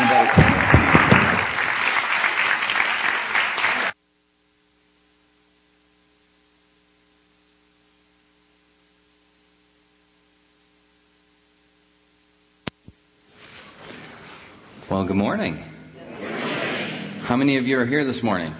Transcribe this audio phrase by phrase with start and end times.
[0.00, 0.32] Nothing better.
[14.90, 15.56] Well, good morning.
[17.26, 18.54] How many of you are here this morning?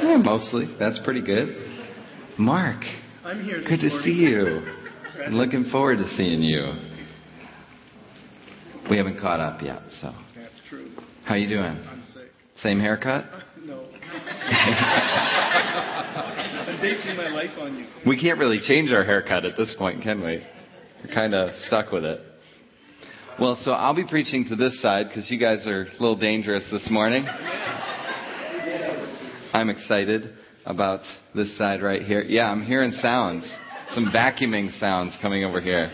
[0.00, 0.74] Yeah, mostly.
[0.78, 1.48] That's pretty good.
[2.38, 2.82] Mark.
[3.24, 3.60] I'm here.
[3.60, 4.62] Good to see you.
[5.24, 6.87] I'm looking forward to seeing you.
[8.90, 10.12] We haven't caught up yet, so.
[10.34, 10.90] That's true.
[11.24, 11.64] How you doing?
[11.64, 12.30] I'm sick.
[12.62, 13.24] Same haircut?
[13.66, 13.84] No.
[16.64, 17.86] I'm basing my life on you.
[18.06, 20.42] We can't really change our haircut at this point, can we?
[21.04, 22.20] We're kind of stuck with it.
[23.38, 26.66] Well, so I'll be preaching to this side because you guys are a little dangerous
[26.70, 27.26] this morning.
[29.52, 30.32] I'm excited
[30.64, 31.00] about
[31.34, 32.22] this side right here.
[32.22, 33.44] Yeah, I'm hearing sounds.
[33.90, 35.90] Some vacuuming sounds coming over here.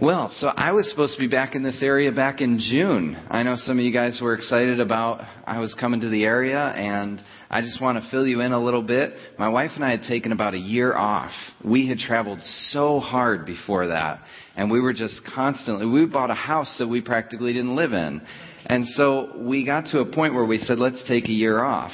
[0.00, 3.22] Well, so I was supposed to be back in this area back in June.
[3.28, 6.58] I know some of you guys were excited about I was coming to the area
[6.58, 9.12] and I just want to fill you in a little bit.
[9.38, 11.32] My wife and I had taken about a year off.
[11.62, 14.22] We had traveled so hard before that
[14.56, 18.22] and we were just constantly we bought a house that we practically didn't live in.
[18.64, 21.92] And so we got to a point where we said let's take a year off.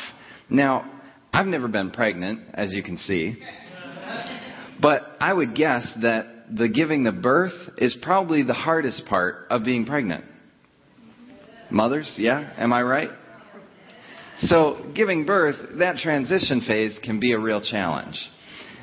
[0.48, 0.88] Now,
[1.32, 3.42] I've never been pregnant as you can see.
[4.80, 9.64] But I would guess that the giving the birth is probably the hardest part of
[9.64, 10.24] being pregnant.
[11.70, 12.52] Mothers, yeah?
[12.56, 13.10] Am I right?
[14.38, 18.18] So, giving birth, that transition phase can be a real challenge.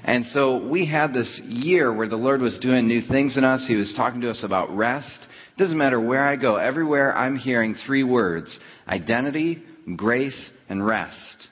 [0.04, 3.66] And so we had this year where the Lord was doing new things in us.
[3.68, 5.20] He was talking to us about rest.
[5.56, 9.64] It doesn't matter where I go, everywhere I'm hearing three words identity,
[9.96, 11.48] grace, and rest.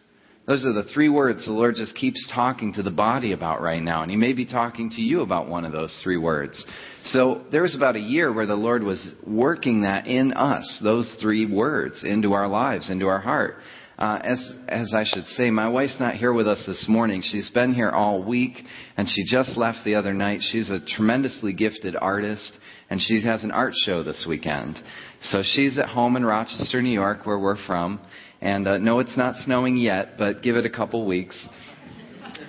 [0.47, 3.81] Those are the three words the Lord just keeps talking to the body about right
[3.81, 4.02] now.
[4.02, 6.66] And He may be talking to you about one of those three words.
[7.06, 11.16] So there was about a year where the Lord was working that in us, those
[11.22, 13.58] three words, into our lives, into our heart.
[13.99, 17.21] Uh, as as I should say, my wife's not here with us this morning.
[17.23, 18.58] She's been here all week,
[18.98, 20.39] and she just left the other night.
[20.42, 22.52] She's a tremendously gifted artist,
[22.89, 24.82] and she has an art show this weekend.
[25.26, 27.99] So she's at home in Rochester, New York, where we're from.
[28.42, 31.48] And uh, no, it's not snowing yet, but give it a couple weeks.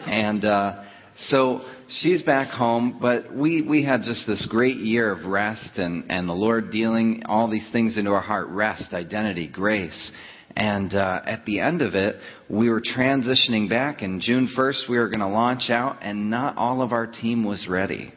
[0.06, 0.84] And uh,
[1.16, 6.10] so she's back home, but we, we had just this great year of rest and,
[6.10, 10.10] and the Lord dealing all these things into our heart rest, identity, grace.
[10.56, 12.16] And uh, at the end of it,
[12.48, 16.56] we were transitioning back, and June 1st, we were going to launch out, and not
[16.58, 18.12] all of our team was ready.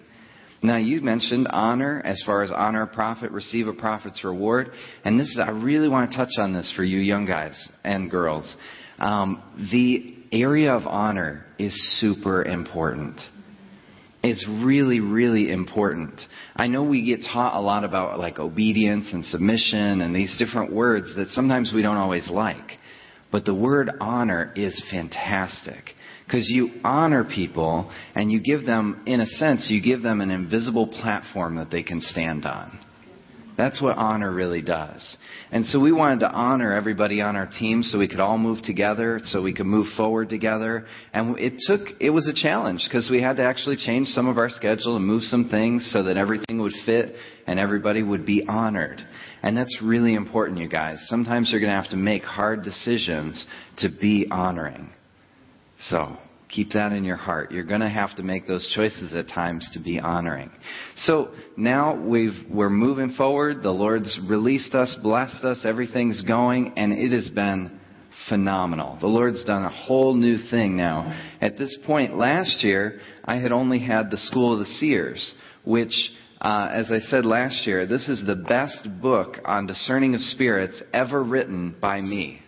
[0.66, 4.72] Now, you mentioned honor as far as honor a prophet, receive a prophet's reward.
[5.04, 8.10] And this is, I really want to touch on this for you young guys and
[8.10, 8.56] girls.
[8.98, 13.22] Um, the area of honor is super important.
[14.24, 16.20] It's really, really important.
[16.56, 20.74] I know we get taught a lot about like obedience and submission and these different
[20.74, 22.72] words that sometimes we don't always like.
[23.32, 25.94] But the word honor is fantastic.
[26.26, 30.32] Because you honor people and you give them, in a sense, you give them an
[30.32, 32.80] invisible platform that they can stand on.
[33.58, 35.18] That's what honor really does.
[35.52, 38.62] And so we wanted to honor everybody on our team so we could all move
[38.64, 40.86] together, so we could move forward together.
[41.14, 44.38] And it took, it was a challenge because we had to actually change some of
[44.38, 47.16] our schedule and move some things so that everything would fit
[47.48, 49.02] and everybody would be honored.
[49.42, 50.98] And that's really important, you guys.
[51.08, 53.46] Sometimes you're going to have to make hard decisions
[53.78, 54.90] to be honoring.
[55.80, 56.18] So
[56.50, 57.52] keep that in your heart.
[57.52, 60.52] You're going to have to make those choices at times to be honoring.
[60.98, 63.62] So now we've, we're moving forward.
[63.64, 67.80] The Lord's released us, blessed us, everything's going, and it has been
[68.30, 68.98] phenomenal.
[69.02, 71.22] The Lord's done a whole new thing now.
[71.42, 76.12] At this point last year, I had only had the School of the Seers, which
[76.42, 80.82] uh, as I said last year, this is the best book on discerning of spirits
[80.94, 82.42] ever written by me.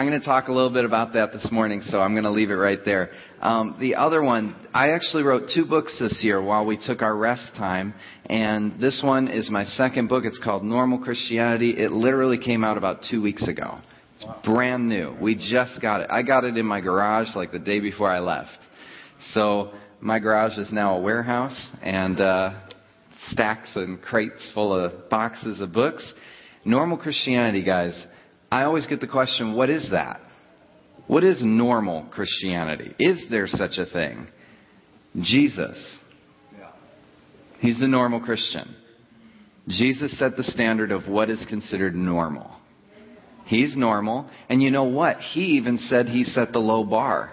[0.00, 2.30] I'm going to talk a little bit about that this morning, so I'm going to
[2.30, 3.10] leave it right there.
[3.42, 7.14] Um, the other one, I actually wrote two books this year while we took our
[7.14, 7.92] rest time,
[8.24, 10.24] and this one is my second book.
[10.24, 11.72] It's called Normal Christianity.
[11.72, 13.76] It literally came out about two weeks ago.
[14.14, 15.14] It's brand new.
[15.20, 16.06] We just got it.
[16.10, 18.56] I got it in my garage like the day before I left.
[19.34, 19.70] So
[20.00, 22.58] my garage is now a warehouse, and uh,
[23.28, 26.10] stacks and crates full of boxes of books.
[26.64, 28.06] Normal Christianity, guys
[28.50, 30.20] I always get the question, what is that?
[31.06, 32.94] What is normal Christianity?
[32.98, 34.28] Is there such a thing?
[35.20, 35.98] Jesus.
[37.58, 38.74] He's the normal Christian.
[39.68, 42.50] Jesus set the standard of what is considered normal.
[43.44, 44.28] He's normal.
[44.48, 45.18] And you know what?
[45.18, 47.32] He even said he set the low bar.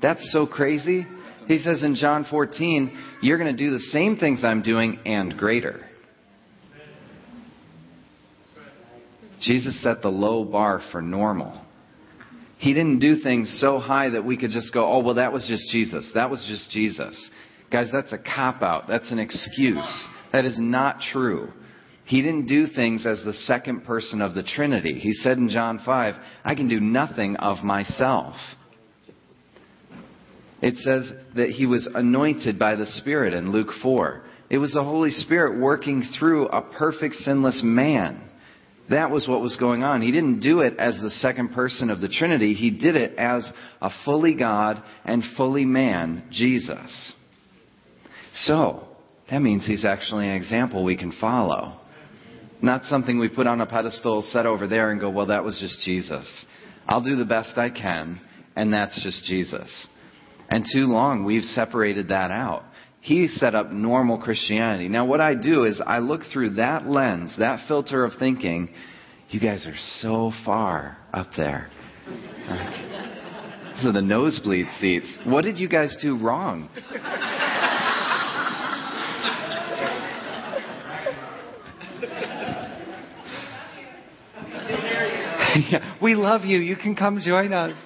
[0.00, 1.06] That's so crazy.
[1.48, 5.36] He says in John 14, you're going to do the same things I'm doing and
[5.36, 5.84] greater.
[9.44, 11.60] Jesus set the low bar for normal.
[12.58, 15.46] He didn't do things so high that we could just go, oh, well, that was
[15.46, 16.10] just Jesus.
[16.14, 17.30] That was just Jesus.
[17.70, 18.84] Guys, that's a cop out.
[18.88, 20.06] That's an excuse.
[20.32, 21.52] That is not true.
[22.06, 24.98] He didn't do things as the second person of the Trinity.
[24.98, 26.14] He said in John 5,
[26.44, 28.34] I can do nothing of myself.
[30.60, 34.22] It says that he was anointed by the Spirit in Luke 4.
[34.50, 38.30] It was the Holy Spirit working through a perfect sinless man.
[38.90, 40.02] That was what was going on.
[40.02, 42.52] He didn't do it as the second person of the Trinity.
[42.52, 43.50] He did it as
[43.80, 47.14] a fully God and fully man, Jesus.
[48.34, 48.86] So,
[49.30, 51.80] that means he's actually an example we can follow.
[52.60, 55.58] Not something we put on a pedestal, set over there, and go, well, that was
[55.60, 56.44] just Jesus.
[56.86, 58.20] I'll do the best I can,
[58.54, 59.86] and that's just Jesus.
[60.50, 62.64] And too long, we've separated that out.
[63.04, 64.88] He set up normal Christianity.
[64.88, 68.70] Now, what I do is I look through that lens, that filter of thinking.
[69.28, 71.68] You guys are so far up there.
[73.74, 75.18] These are the nosebleed seats.
[75.26, 76.70] What did you guys do wrong?
[85.70, 86.58] yeah, we love you.
[86.58, 87.76] You can come join us.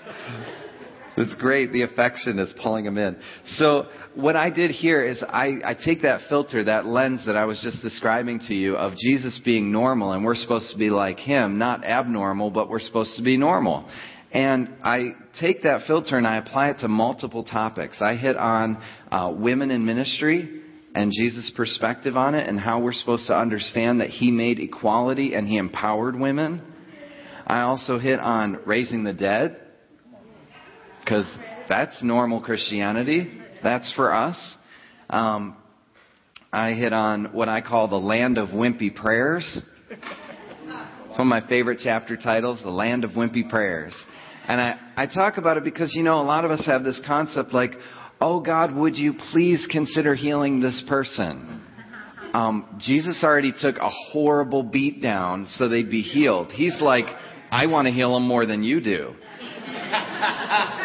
[1.19, 1.73] It's great.
[1.73, 3.17] The affection is pulling them in.
[3.57, 7.45] So what I did here is I, I take that filter, that lens that I
[7.45, 11.19] was just describing to you of Jesus being normal and we're supposed to be like
[11.19, 13.89] him, not abnormal, but we're supposed to be normal.
[14.31, 18.01] And I take that filter and I apply it to multiple topics.
[18.01, 18.81] I hit on
[19.11, 20.63] uh, women in ministry
[20.95, 25.35] and Jesus' perspective on it and how we're supposed to understand that he made equality
[25.35, 26.63] and he empowered women.
[27.47, 29.63] I also hit on raising the dead
[31.09, 31.27] because
[31.71, 33.33] that's normal Christianity.
[33.63, 34.57] That's for us.
[35.09, 35.57] Um,
[36.53, 39.63] I hit on what I call the land of wimpy prayers.
[39.91, 43.95] It's one of my favorite chapter titles, The Land of Wimpy Prayers.
[44.47, 47.01] And I, I talk about it because, you know, a lot of us have this
[47.07, 47.73] concept like,
[48.21, 51.63] oh God, would you please consider healing this person?
[52.35, 56.53] Um, Jesus already took a horrible beat down so they'd be healed.
[56.53, 57.07] He's like,
[57.51, 59.15] I want to heal them more than you do.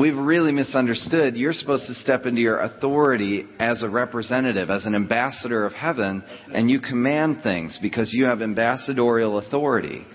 [0.00, 1.36] We've really misunderstood.
[1.36, 6.24] You're supposed to step into your authority as a representative, as an ambassador of heaven,
[6.54, 10.06] and you command things because you have ambassadorial authority.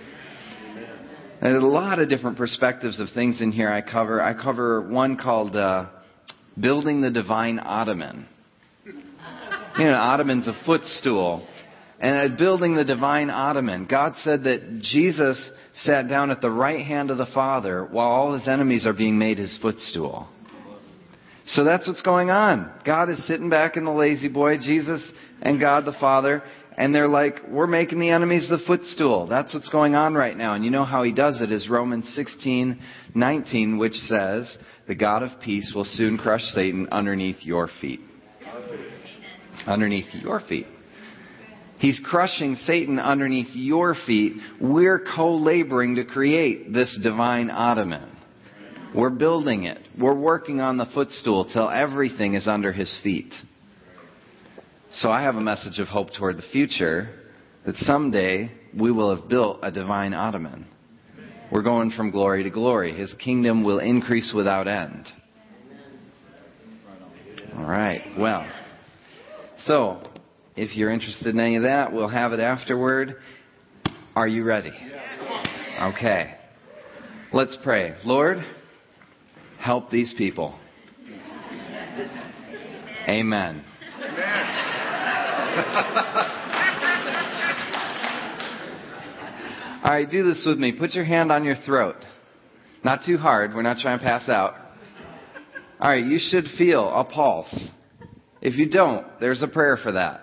[0.66, 4.20] And there's a lot of different perspectives of things in here I cover.
[4.20, 5.86] I cover one called uh,
[6.60, 8.28] Building the Divine Ottoman.
[8.86, 11.48] You know, ottoman's a footstool
[12.00, 13.86] and building the divine ottoman.
[13.86, 15.52] God said that Jesus
[15.83, 19.18] sat down at the right hand of the Father while all his enemies are being
[19.18, 20.27] made his footstool.
[21.48, 22.72] So that's what's going on.
[22.86, 25.12] God is sitting back in the La-Z-Boy, Jesus
[25.42, 26.42] and God the Father,
[26.77, 29.27] and they're like, we're making the enemies the footstool.
[29.27, 30.56] That's what's going on right now.
[30.56, 32.80] And you know how he does it is Romans 16,
[33.13, 34.57] 19, which says,
[34.88, 38.01] the God of peace will soon crush Satan underneath your feet.
[39.68, 40.68] Underneath your feet.
[41.86, 44.38] He's crushing Satan underneath your feet.
[44.60, 48.10] We're co-laboring to create this divine ottoman.
[48.96, 49.78] We're building it.
[49.96, 53.32] We're working on the footstool till everything is under his feet.
[54.94, 57.08] So I have a message of hope toward the future
[57.68, 60.65] that someday we will have built a divine ottoman.
[61.51, 62.98] We're going from glory to glory.
[62.98, 65.06] His kingdom will increase without end.
[67.56, 68.01] All right.
[68.18, 68.51] Well,
[69.65, 70.01] so
[70.55, 73.15] if you're interested in any of that, we'll have it afterward.
[74.15, 74.71] Are you ready?
[75.81, 76.35] Okay.
[77.33, 77.95] Let's pray.
[78.05, 78.38] Lord,
[79.59, 80.57] help these people.
[83.07, 83.63] Amen.
[89.83, 90.71] All right, do this with me.
[90.71, 91.97] Put your hand on your throat.
[92.83, 93.53] Not too hard.
[93.53, 94.55] We're not trying to pass out.
[95.79, 97.69] All right, you should feel a pulse.
[98.41, 100.21] If you don't, there's a prayer for that.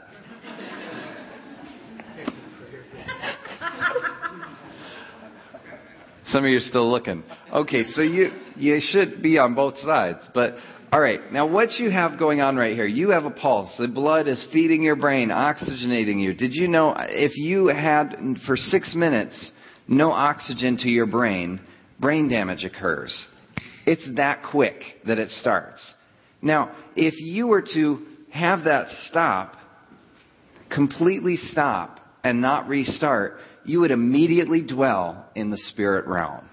[6.33, 7.23] Some of you are still looking.
[7.53, 10.31] Okay, so you you should be on both sides.
[10.33, 10.57] But
[10.91, 13.77] all right, now what you have going on right here, you have a pulse.
[13.79, 16.33] The blood is feeding your brain, oxygenating you.
[16.33, 19.53] Did you know if you had for six minutes
[19.87, 21.61] no oxygen to your brain,
[22.01, 23.27] brain damage occurs.
[23.85, 25.95] It's that quick that it starts.
[26.41, 29.57] Now, if you were to have that stop,
[30.71, 36.45] completely stop, and not restart, you would immediately dwell in the spirit realm.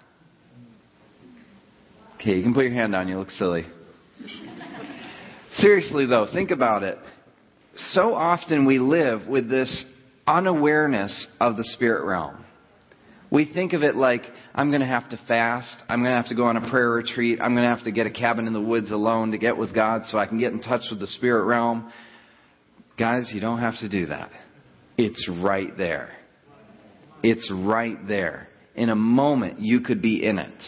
[2.16, 3.08] Okay, you can put your hand down.
[3.08, 3.66] You look silly.
[5.54, 6.98] Seriously, though, think about it.
[7.76, 9.86] So often we live with this
[10.28, 12.46] unawareness of the spirit realm.
[13.32, 14.24] We think of it like,
[14.56, 15.78] I'm going to have to fast.
[15.88, 17.40] I'm going to have to go on a prayer retreat.
[17.42, 19.74] I'm going to have to get a cabin in the woods alone to get with
[19.74, 21.92] God so I can get in touch with the spirit realm.
[22.98, 24.32] Guys, you don't have to do that.
[24.98, 26.19] It's right there.
[27.24, 28.48] It's right there.
[28.76, 30.64] In a moment, you could be in it.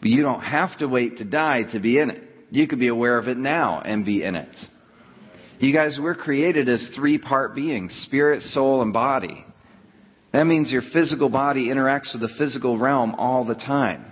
[0.00, 2.22] But you don't have to wait to die to be in it.
[2.50, 4.54] You could be aware of it now and be in it.
[5.58, 9.44] You guys, we're created as three part beings spirit, soul, and body.
[10.32, 14.04] That means your physical body interacts with the physical realm all the time.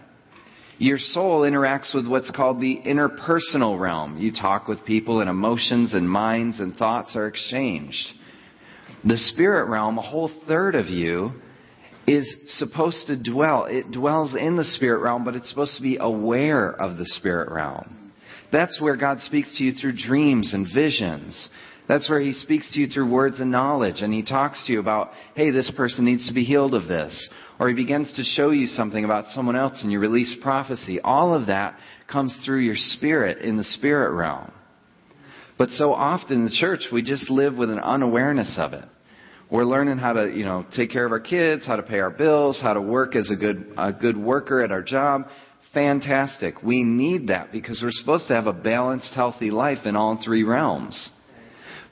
[0.79, 4.19] Your soul interacts with what's called the interpersonal realm.
[4.19, 8.07] You talk with people and emotions and minds and thoughts are exchanged.
[9.05, 11.33] The spirit realm, a whole third of you,
[12.07, 13.65] is supposed to dwell.
[13.65, 17.51] It dwells in the spirit realm, but it's supposed to be aware of the spirit
[17.51, 18.13] realm.
[18.53, 21.49] That's where God speaks to you through dreams and visions.
[21.89, 24.81] That's where he speaks to you through words and knowledge, and he talks to you
[24.81, 27.29] about, hey, this person needs to be healed of this.
[27.59, 31.01] Or he begins to show you something about someone else, and you release prophecy.
[31.01, 31.79] All of that
[32.11, 34.51] comes through your spirit in the spirit realm.
[35.59, 38.85] But so often in the church, we just live with an unawareness of it.
[39.55, 42.11] We're learning how to, you know, take care of our kids, how to pay our
[42.11, 45.29] bills, how to work as a good, a good worker at our job.
[45.73, 46.61] Fantastic.
[46.65, 50.43] We need that because we're supposed to have a balanced, healthy life in all three
[50.43, 51.09] realms.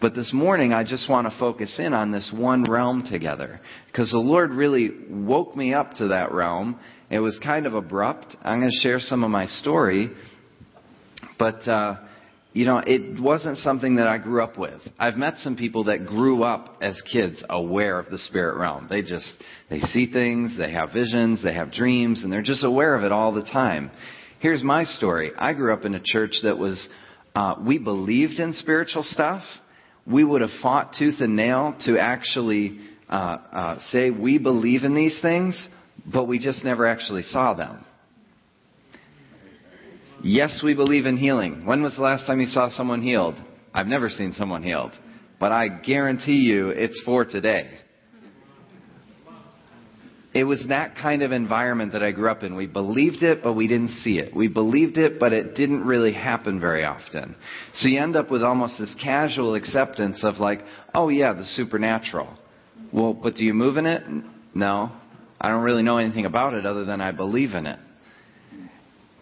[0.00, 3.60] But this morning, I just want to focus in on this one realm together.
[3.86, 6.80] Because the Lord really woke me up to that realm.
[7.10, 8.34] It was kind of abrupt.
[8.42, 10.10] I'm going to share some of my story.
[11.38, 11.94] But, uh,
[12.52, 14.80] you know, it wasn't something that I grew up with.
[14.98, 18.88] I've met some people that grew up as kids aware of the spirit realm.
[18.90, 22.94] They just, they see things, they have visions, they have dreams, and they're just aware
[22.94, 23.90] of it all the time.
[24.40, 25.32] Here's my story.
[25.38, 26.88] I grew up in a church that was,
[27.34, 29.42] uh, we believed in spiritual stuff,
[30.06, 34.94] we would have fought tooth and nail to actually uh, uh, say we believe in
[34.94, 35.68] these things,
[36.12, 37.84] but we just never actually saw them.
[40.22, 41.66] Yes, we believe in healing.
[41.66, 43.34] When was the last time you saw someone healed?
[43.74, 44.92] I've never seen someone healed.
[45.40, 47.78] But I guarantee you it's for today.
[50.34, 52.54] It was that kind of environment that I grew up in.
[52.54, 54.34] We believed it, but we didn't see it.
[54.34, 57.36] We believed it, but it didn't really happen very often.
[57.74, 60.60] So you end up with almost this casual acceptance of like,
[60.94, 62.38] oh yeah, the supernatural.
[62.92, 64.04] Well, but do you move in it?
[64.54, 64.92] No.
[65.38, 67.78] I don't really know anything about it other than I believe in it.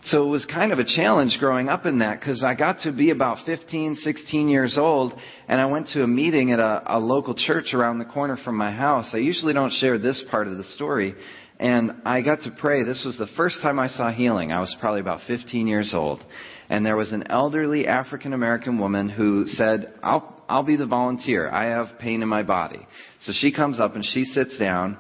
[0.05, 2.93] So it was kind of a challenge growing up in that because I got to
[2.93, 5.13] be about 15, 16 years old
[5.47, 8.57] and I went to a meeting at a, a local church around the corner from
[8.57, 9.11] my house.
[9.13, 11.15] I usually don't share this part of the story.
[11.59, 12.85] And I got to pray.
[12.85, 14.51] This was the first time I saw healing.
[14.51, 16.25] I was probably about 15 years old.
[16.71, 21.51] And there was an elderly African American woman who said, I'll, I'll be the volunteer.
[21.51, 22.87] I have pain in my body.
[23.21, 24.97] So she comes up and she sits down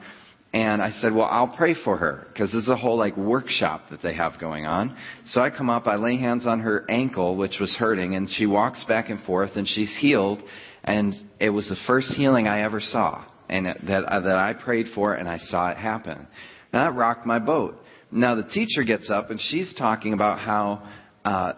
[0.52, 3.83] and I said, well, I'll pray for her because this is a whole like workshop
[3.90, 4.97] that they have going on.
[5.26, 8.47] So I come up, I lay hands on her ankle, which was hurting, and she
[8.47, 10.42] walks back and forth and she's healed.
[10.83, 14.87] And it was the first healing I ever saw and that, uh, that I prayed
[14.95, 16.26] for and I saw it happen.
[16.73, 17.76] Now that rocked my boat.
[18.11, 20.88] Now the teacher gets up and she's talking about how,
[21.25, 21.52] uh,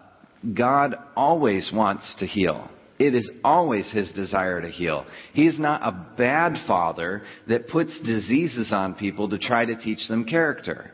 [0.53, 2.69] God always wants to heal.
[3.03, 5.05] It is always his desire to heal.
[5.33, 10.07] He is not a bad father that puts diseases on people to try to teach
[10.07, 10.89] them character.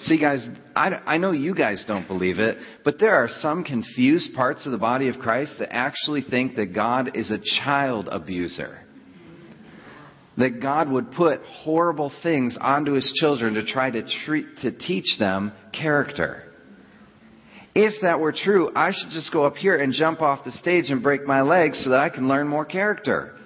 [0.00, 4.34] See, guys, I, I know you guys don't believe it, but there are some confused
[4.34, 8.80] parts of the body of Christ that actually think that God is a child abuser.
[10.38, 15.18] That God would put horrible things onto his children to try to treat, to teach
[15.20, 16.47] them character.
[17.80, 20.90] If that were true, I should just go up here and jump off the stage
[20.90, 23.36] and break my legs so that I can learn more character.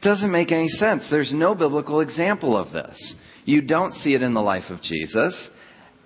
[0.00, 1.10] Doesn't make any sense.
[1.10, 3.16] There's no biblical example of this.
[3.44, 5.50] You don't see it in the life of Jesus.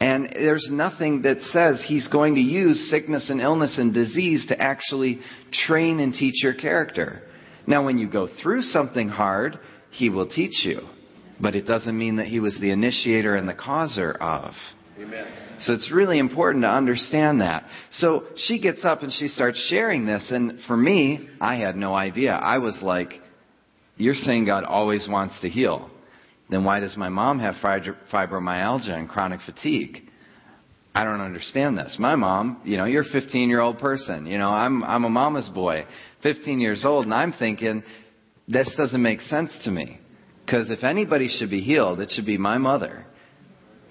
[0.00, 4.58] And there's nothing that says he's going to use sickness and illness and disease to
[4.58, 5.20] actually
[5.52, 7.20] train and teach your character.
[7.66, 9.58] Now, when you go through something hard,
[9.90, 10.88] he will teach you.
[11.38, 14.54] But it doesn't mean that he was the initiator and the causer of.
[14.98, 15.45] Amen.
[15.60, 17.64] So it's really important to understand that.
[17.90, 21.94] So she gets up and she starts sharing this, and for me, I had no
[21.94, 22.32] idea.
[22.32, 23.20] I was like,
[23.96, 25.90] You're saying God always wants to heal.
[26.48, 30.02] Then why does my mom have fibromyalgia and chronic fatigue?
[30.94, 31.96] I don't understand this.
[31.98, 34.26] My mom, you know, you're a 15 year old person.
[34.26, 35.84] You know, I'm, I'm a mama's boy,
[36.22, 37.82] 15 years old, and I'm thinking,
[38.48, 40.00] this doesn't make sense to me.
[40.44, 43.04] Because if anybody should be healed, it should be my mother.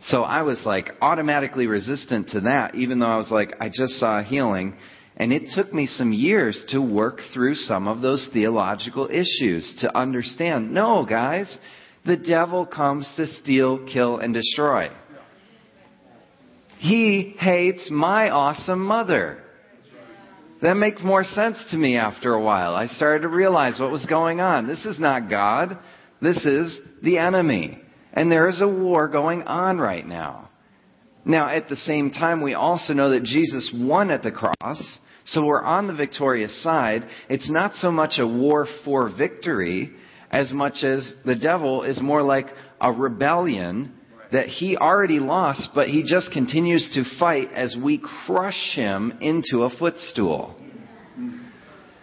[0.07, 3.93] So I was like automatically resistant to that, even though I was like, I just
[3.93, 4.77] saw healing.
[5.17, 9.97] And it took me some years to work through some of those theological issues to
[9.97, 11.57] understand, no, guys,
[12.05, 14.89] the devil comes to steal, kill, and destroy.
[16.77, 19.41] He hates my awesome mother.
[20.61, 22.75] That makes more sense to me after a while.
[22.75, 24.67] I started to realize what was going on.
[24.67, 25.79] This is not God.
[26.21, 27.81] This is the enemy.
[28.15, 30.49] And there is a war going on right now.
[31.25, 35.45] Now, at the same time, we also know that Jesus won at the cross, so
[35.45, 37.03] we're on the victorious side.
[37.29, 39.91] It's not so much a war for victory
[40.29, 42.47] as much as the devil is more like
[42.79, 43.93] a rebellion
[44.31, 49.63] that he already lost, but he just continues to fight as we crush him into
[49.63, 50.55] a footstool.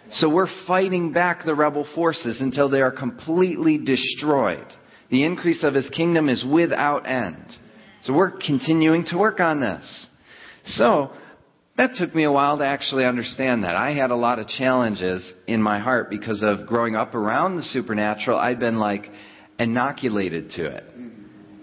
[0.09, 4.67] So we're fighting back the rebel forces until they are completely destroyed.
[5.09, 7.45] The increase of his kingdom is without end.
[8.03, 10.07] So we're continuing to work on this.
[10.65, 11.11] So
[11.77, 13.75] that took me a while to actually understand that.
[13.75, 17.63] I had a lot of challenges in my heart because of growing up around the
[17.63, 18.37] supernatural.
[18.37, 19.09] I'd been like
[19.57, 20.83] inoculated to it.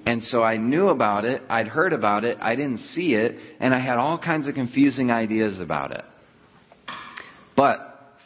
[0.07, 3.75] And so I knew about it, I'd heard about it, I didn't see it, and
[3.75, 6.05] I had all kinds of confusing ideas about it.
[7.55, 7.79] But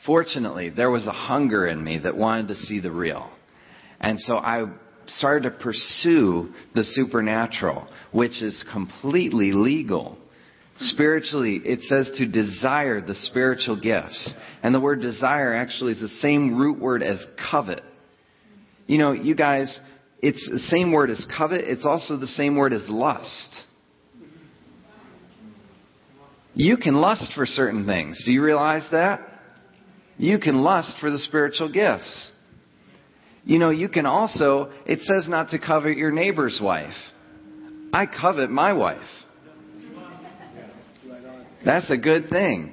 [0.06, 3.28] fortunately, there was a hunger in me that wanted to see the real.
[4.00, 4.64] And so I
[5.06, 10.18] started to pursue the supernatural, which is completely legal.
[10.78, 14.34] Spiritually, it says to desire the spiritual gifts.
[14.62, 17.82] And the word desire actually is the same root word as covet.
[18.86, 19.78] You know, you guys,
[20.20, 23.48] it's the same word as covet, it's also the same word as lust.
[26.54, 28.22] You can lust for certain things.
[28.24, 29.20] Do you realize that?
[30.16, 32.30] You can lust for the spiritual gifts.
[33.44, 36.94] You know, you can also, it says not to covet your neighbor's wife.
[37.92, 38.98] I covet my wife.
[41.64, 42.72] That's a good thing.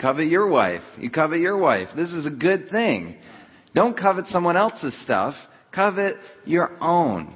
[0.00, 0.82] Covet your wife.
[0.98, 1.88] You covet your wife.
[1.94, 3.16] This is a good thing.
[3.74, 5.34] Don't covet someone else's stuff.
[5.72, 7.34] Covet your own.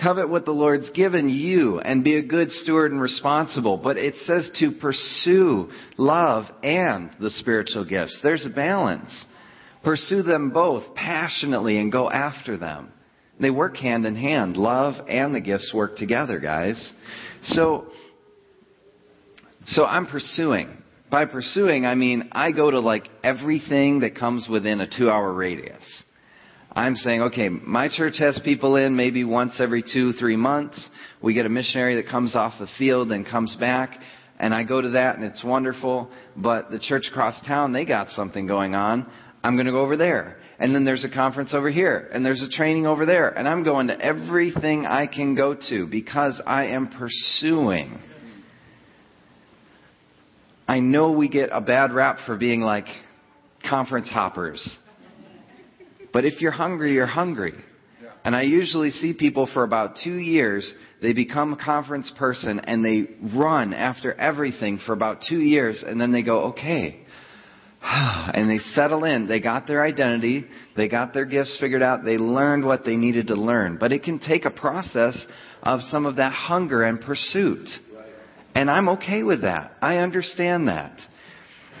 [0.00, 3.76] Covet what the Lord's given you and be a good steward and responsible.
[3.76, 8.20] But it says to pursue love and the spiritual gifts.
[8.22, 9.26] There's a balance.
[9.84, 12.92] Pursue them both passionately and go after them.
[13.40, 14.56] They work hand in hand.
[14.56, 16.92] Love and the gifts work together, guys.
[17.42, 17.86] So,
[19.66, 20.82] so I'm pursuing.
[21.10, 25.32] By pursuing, I mean I go to like everything that comes within a two hour
[25.32, 25.82] radius.
[26.72, 30.86] I'm saying, okay, my church has people in maybe once every two, three months.
[31.22, 33.98] We get a missionary that comes off the field and comes back,
[34.38, 36.10] and I go to that and it's wonderful.
[36.36, 39.10] But the church across town, they got something going on.
[39.42, 40.38] I'm going to go over there.
[40.58, 43.62] And then there's a conference over here, and there's a training over there, and I'm
[43.62, 48.00] going to everything I can go to because I am pursuing.
[50.66, 52.86] I know we get a bad rap for being like
[53.68, 54.76] conference hoppers.
[56.12, 57.54] But if you're hungry, you're hungry.
[58.24, 62.84] And I usually see people for about two years, they become a conference person and
[62.84, 67.06] they run after everything for about two years and then they go, okay.
[68.34, 69.26] And they settle in.
[69.26, 70.46] They got their identity.
[70.76, 72.04] They got their gifts figured out.
[72.04, 73.78] They learned what they needed to learn.
[73.78, 75.26] But it can take a process
[75.62, 77.68] of some of that hunger and pursuit.
[78.54, 79.72] And I'm okay with that.
[79.80, 80.98] I understand that.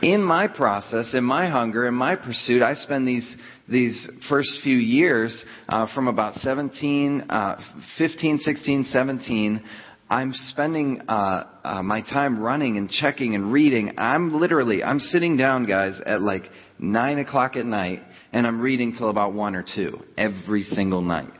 [0.00, 3.36] In my process, in my hunger, in my pursuit, I spend these
[3.68, 7.60] these first few years, uh, from about 17, uh,
[7.98, 9.62] 15, 16, 17,
[10.10, 13.92] I'm spending uh, uh, my time running and checking and reading.
[13.98, 16.44] I'm literally, I'm sitting down, guys, at like
[16.78, 21.30] nine o'clock at night, and I'm reading till about one or two every single night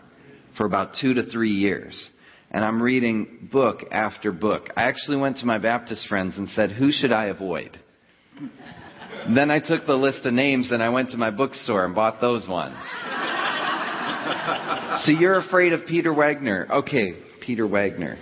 [0.59, 2.11] for about two to three years.
[2.51, 4.69] And I'm reading book after book.
[4.77, 7.79] I actually went to my Baptist friends and said, "Who should I avoid?"
[9.35, 12.21] Then I took the list of names and I went to my bookstore and bought
[12.21, 12.77] those ones.
[15.05, 16.69] so you're afraid of Peter Wagner.
[16.71, 18.17] Okay, Peter Wagner.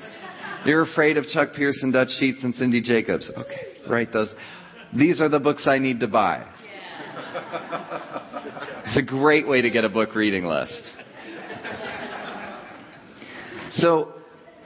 [0.66, 3.31] You're afraid of Chuck Pierce, Dutch Sheets, and Cindy Jacobs.
[3.37, 4.29] Okay, write those.
[4.92, 6.44] These are the books I need to buy.
[8.87, 10.83] It's a great way to get a book reading list.
[13.70, 14.14] So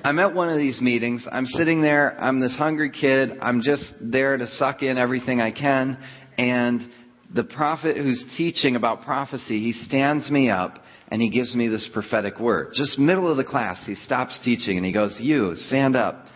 [0.02, 1.26] I'm at one of these meetings.
[1.30, 2.18] I'm sitting there.
[2.18, 3.32] I'm this hungry kid.
[3.42, 5.98] I'm just there to suck in everything I can.
[6.38, 6.90] And
[7.34, 10.78] the prophet who's teaching about prophecy, he stands me up
[11.11, 12.73] and he gives me this prophetic word.
[12.75, 16.27] Just middle of the class, he stops teaching and he goes, You, stand up.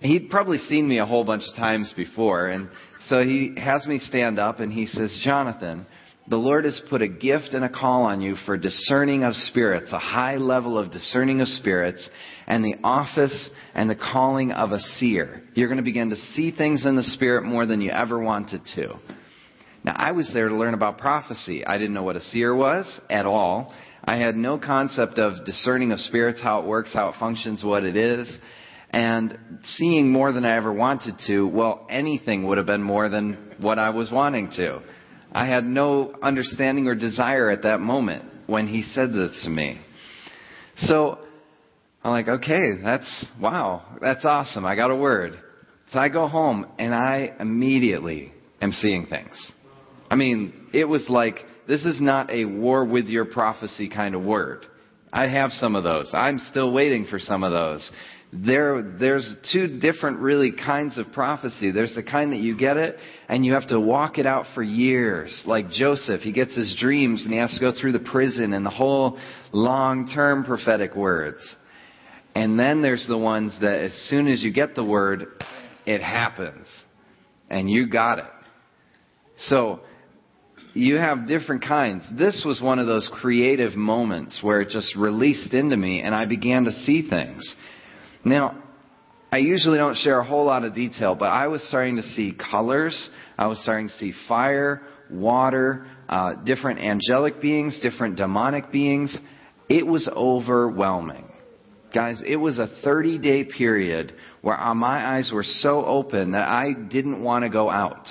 [0.00, 2.48] He'd probably seen me a whole bunch of times before.
[2.48, 2.68] And
[3.08, 5.86] so he has me stand up and he says, Jonathan,
[6.28, 9.92] The Lord has put a gift and a call on you for discerning of spirits,
[9.92, 12.10] a high level of discerning of spirits,
[12.46, 15.42] and the office and the calling of a seer.
[15.54, 18.62] You're going to begin to see things in the Spirit more than you ever wanted
[18.74, 18.98] to.
[19.84, 21.64] Now, I was there to learn about prophecy.
[21.64, 23.74] I didn't know what a seer was at all.
[24.06, 27.84] I had no concept of discerning of spirits, how it works, how it functions, what
[27.84, 28.38] it is.
[28.90, 33.54] And seeing more than I ever wanted to, well, anything would have been more than
[33.58, 34.82] what I was wanting to.
[35.32, 39.80] I had no understanding or desire at that moment when he said this to me.
[40.76, 41.18] So
[42.04, 44.66] I'm like, okay, that's, wow, that's awesome.
[44.66, 45.40] I got a word.
[45.90, 49.52] So I go home and I immediately am seeing things.
[50.10, 54.22] I mean, it was like, this is not a war with your prophecy kind of
[54.22, 54.66] word.
[55.12, 56.10] I have some of those.
[56.12, 57.90] I'm still waiting for some of those
[58.42, 61.70] there, there's two different really kinds of prophecy.
[61.70, 62.96] There's the kind that you get it
[63.28, 65.42] and you have to walk it out for years.
[65.46, 68.66] Like Joseph, he gets his dreams and he has to go through the prison and
[68.66, 69.18] the whole
[69.52, 71.56] long-term prophetic words.
[72.34, 75.26] And then there's the ones that as soon as you get the word,
[75.86, 76.66] it happens.
[77.48, 78.24] And you got it.
[79.46, 79.80] So,
[80.74, 82.04] you have different kinds.
[82.18, 86.26] This was one of those creative moments where it just released into me and I
[86.26, 87.54] began to see things.
[88.24, 88.60] Now,
[89.30, 92.32] I usually don't share a whole lot of detail, but I was starting to see
[92.32, 93.08] colors.
[93.38, 99.16] I was starting to see fire, water, uh, different angelic beings, different demonic beings.
[99.68, 101.30] It was overwhelming.
[101.92, 106.48] Guys, it was a 30 day period where uh, my eyes were so open that
[106.48, 108.08] I didn't want to go out.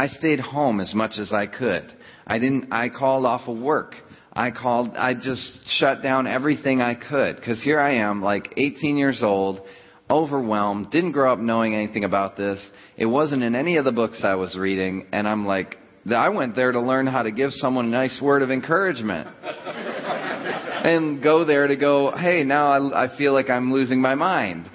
[0.00, 1.92] I stayed home as much as I could.
[2.26, 3.94] I didn't, I called off of work.
[4.32, 7.36] I called, I just shut down everything I could.
[7.36, 9.60] Because here I am, like 18 years old,
[10.08, 12.58] overwhelmed, didn't grow up knowing anything about this.
[12.96, 15.76] It wasn't in any of the books I was reading, and I'm like,
[16.10, 19.28] I went there to learn how to give someone a nice word of encouragement.
[19.44, 24.66] and go there to go, hey, now I, I feel like I'm losing my mind.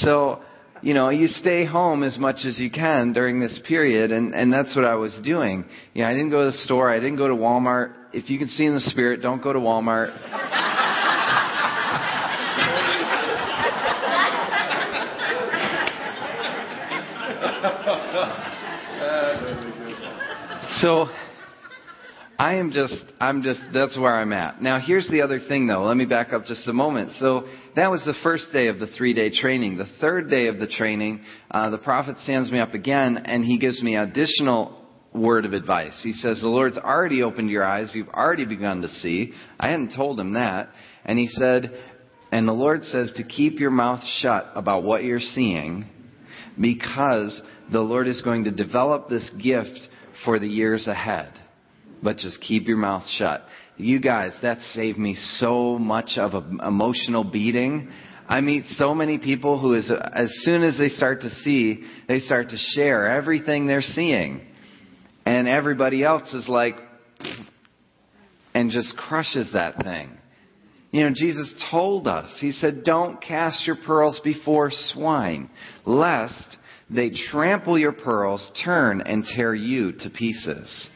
[0.00, 0.42] So,
[0.86, 4.52] you know, you stay home as much as you can during this period, and, and
[4.52, 5.64] that's what I was doing.
[5.94, 8.38] You know, I didn't go to the store, I didn't go to Walmart if you
[8.38, 10.16] can see in the spirit, don't go to Walmart.
[20.80, 21.08] so
[22.38, 24.60] I am just, I'm just, that's where I'm at.
[24.60, 25.84] Now here's the other thing though.
[25.84, 27.12] Let me back up just a moment.
[27.18, 27.46] So
[27.76, 29.78] that was the first day of the three day training.
[29.78, 33.58] The third day of the training, uh, the prophet stands me up again and he
[33.58, 34.82] gives me additional
[35.14, 35.98] word of advice.
[36.02, 37.92] He says, The Lord's already opened your eyes.
[37.94, 39.32] You've already begun to see.
[39.58, 40.68] I hadn't told him that.
[41.06, 41.72] And he said,
[42.32, 45.86] And the Lord says to keep your mouth shut about what you're seeing
[46.60, 47.40] because
[47.72, 49.88] the Lord is going to develop this gift
[50.24, 51.32] for the years ahead.
[52.02, 53.44] But just keep your mouth shut.
[53.76, 57.90] You guys, that saved me so much of an emotional beating.
[58.28, 62.18] I meet so many people who, as, as soon as they start to see, they
[62.20, 64.46] start to share everything they're seeing
[65.26, 66.76] and everybody else is like,
[68.54, 70.16] and just crushes that thing.
[70.92, 75.50] You know, Jesus told us, He said, don't cast your pearls before swine,
[75.84, 76.56] lest
[76.88, 80.88] they trample your pearls, turn, and tear you to pieces.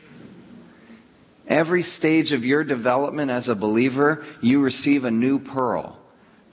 [1.51, 5.99] Every stage of your development as a believer, you receive a new pearl.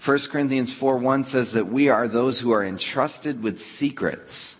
[0.05, 4.55] 1 Corinthians 4:1 says that we are those who are entrusted with secrets.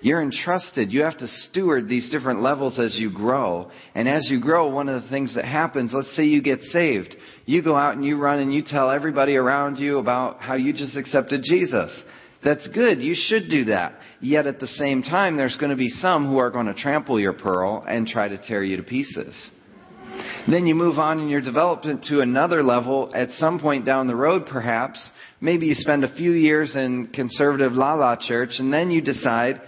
[0.00, 0.92] You're entrusted.
[0.92, 3.70] You have to steward these different levels as you grow.
[3.94, 7.14] And as you grow, one of the things that happens, let's say you get saved.
[7.44, 10.72] You go out and you run and you tell everybody around you about how you
[10.72, 12.02] just accepted Jesus.
[12.44, 13.02] That's good.
[13.02, 13.94] You should do that.
[14.20, 17.18] Yet at the same time, there's going to be some who are going to trample
[17.18, 19.50] your pearl and try to tear you to pieces.
[20.48, 24.14] Then you move on in your development to another level at some point down the
[24.14, 25.10] road, perhaps.
[25.40, 29.60] Maybe you spend a few years in conservative La La church and then you decide,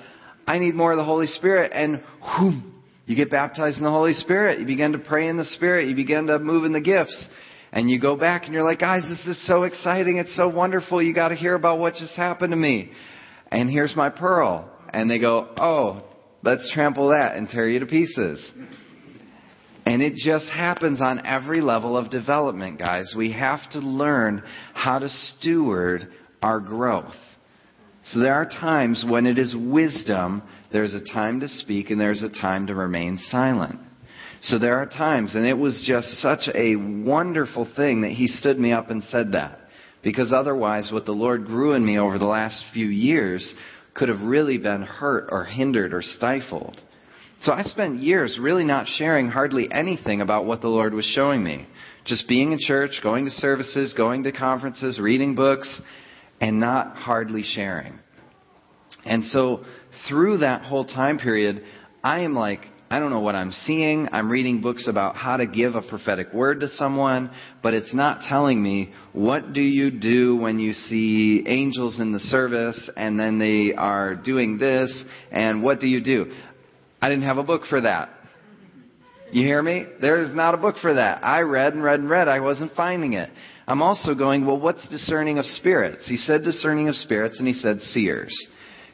[0.47, 1.73] I need more of the Holy Spirit.
[1.75, 2.03] And
[2.39, 4.61] whoom, you get baptized in the Holy Spirit.
[4.61, 5.89] You begin to pray in the Spirit.
[5.89, 7.29] You begin to move in the gifts.
[7.73, 10.17] And you go back and you're like, guys, this is so exciting.
[10.17, 11.03] It's so wonderful.
[11.03, 12.93] You got to hear about what just happened to me.
[13.51, 14.71] And here's my pearl.
[14.91, 16.03] And they go, oh,
[16.43, 18.53] let's trample that and tear you to pieces.
[19.89, 23.15] And it just happens on every level of development, guys.
[23.17, 24.43] We have to learn
[24.75, 27.17] how to steward our growth.
[28.05, 32.23] So there are times when it is wisdom, there's a time to speak and there's
[32.23, 33.81] a time to remain silent.
[34.43, 38.59] So there are times, and it was just such a wonderful thing that he stood
[38.59, 39.59] me up and said that.
[40.03, 43.55] Because otherwise, what the Lord grew in me over the last few years
[43.95, 46.79] could have really been hurt or hindered or stifled.
[47.41, 51.43] So I spent years really not sharing hardly anything about what the Lord was showing
[51.45, 51.67] me.
[52.05, 55.81] Just being in church, going to services, going to conferences, reading books,
[56.41, 57.99] and not hardly sharing.
[59.05, 59.65] And so
[60.09, 61.63] through that whole time period,
[62.03, 64.09] I am like, I don't know what I'm seeing.
[64.13, 67.31] I'm reading books about how to give a prophetic word to someone,
[67.63, 72.21] but it's not telling me what do you do when you see angels in the
[72.21, 76.33] service and then they are doing this and what do you do?
[77.01, 78.11] I didn't have a book for that.
[79.31, 79.87] You hear me?
[80.01, 81.23] There's not a book for that.
[81.23, 82.29] I read and read and read.
[82.29, 83.31] I wasn't finding it.
[83.67, 86.09] I'm also going, well, what's discerning of spirits?
[86.09, 88.35] He said discerning of spirits and he said seers.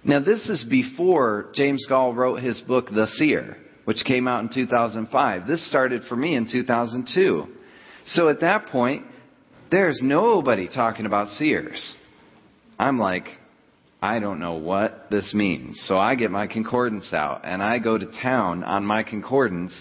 [0.03, 4.51] Now this is before James Goll wrote his book, The Seer which came out in
[4.53, 5.47] 2005.
[5.47, 7.47] This started for me in 2002.
[8.07, 9.05] So at that point,
[9.71, 11.95] there's nobody talking about seers.
[12.79, 13.25] I'm like,
[14.05, 15.81] I don't know what this means.
[15.87, 19.73] So I get my concordance out and I go to town on my concordance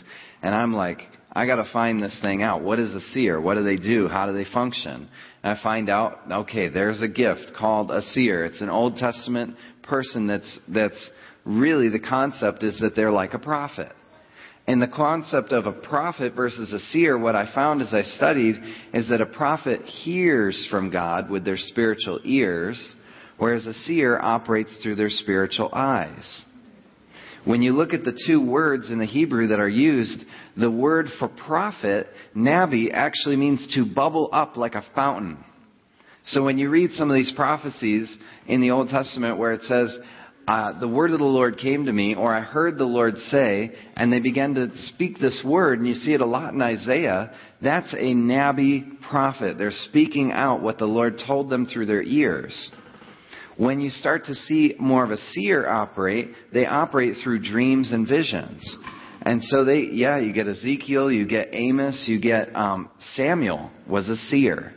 [0.41, 0.99] and I'm like,
[1.33, 2.63] I gotta find this thing out.
[2.63, 3.41] What is a seer?
[3.41, 4.07] What do they do?
[4.07, 5.09] How do they function?
[5.43, 8.45] And I find out, okay, there's a gift called a seer.
[8.45, 11.09] It's an Old Testament person that's, that's
[11.43, 13.91] really the concept is that they're like a prophet.
[14.67, 18.55] And the concept of a prophet versus a seer, what I found as I studied
[18.93, 22.95] is that a prophet hears from God with their spiritual ears,
[23.43, 26.45] whereas a seer operates through their spiritual eyes.
[27.43, 30.23] When you look at the two words in the Hebrew that are used,
[30.56, 35.43] the word for prophet, nabi, actually means to bubble up like a fountain.
[36.23, 39.99] So when you read some of these prophecies in the Old Testament where it says,
[40.47, 43.71] uh, the word of the Lord came to me, or I heard the Lord say,
[43.97, 47.34] and they began to speak this word, and you see it a lot in Isaiah,
[47.62, 49.58] that's a Nabi prophet.
[49.58, 52.71] They're speaking out what the Lord told them through their ears.
[53.57, 58.07] When you start to see more of a seer operate, they operate through dreams and
[58.07, 58.77] visions.
[59.21, 64.09] And so they, yeah, you get Ezekiel, you get Amos, you get um, Samuel was
[64.09, 64.73] a seer.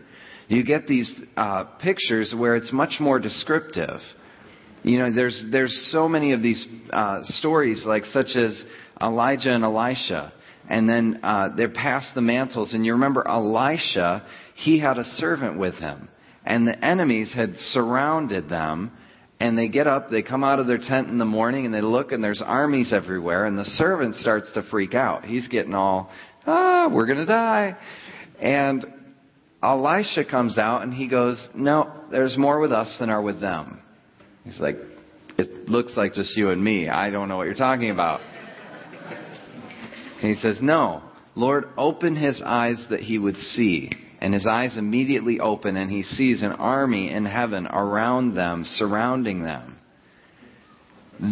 [0.49, 4.01] You get these uh, pictures where it's much more descriptive.
[4.85, 8.63] You know, there's there's so many of these uh, stories, like such as
[9.01, 10.33] Elijah and Elisha,
[10.71, 12.73] and then uh, they're past the mantles.
[12.73, 16.09] And you remember Elisha, he had a servant with him,
[16.47, 18.93] and the enemies had surrounded them.
[19.39, 21.83] And they get up, they come out of their tent in the morning, and they
[21.83, 23.45] look, and there's armies everywhere.
[23.45, 25.27] And the servant starts to freak out.
[25.27, 26.11] He's getting all,
[26.47, 27.77] ah, we're going to die.
[28.41, 28.87] And
[29.63, 33.83] Elisha comes out, and he goes, no, there's more with us than are with them.
[34.45, 34.77] He's like,
[35.37, 36.89] it looks like just you and me.
[36.89, 38.21] I don't know what you're talking about.
[40.23, 41.03] And he says, No,
[41.35, 43.91] Lord, open his eyes that he would see.
[44.27, 49.45] And his eyes immediately open, and he sees an army in heaven around them, surrounding
[49.45, 49.79] them.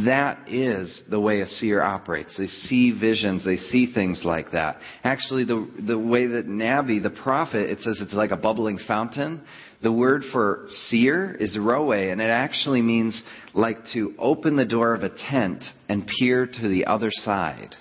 [0.07, 2.37] That is the way a seer operates.
[2.39, 4.77] They see visions, they see things like that.
[5.03, 9.43] Actually, the, the way that Nabi, the prophet, it says it's like a bubbling fountain.
[9.83, 13.21] The word for seer is roe, and it actually means
[13.55, 17.75] like to open the door of a tent and peer to the other side.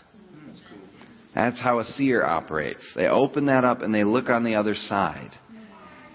[1.35, 2.83] That's how a seer operates.
[2.95, 5.31] They open that up and they look on the other side.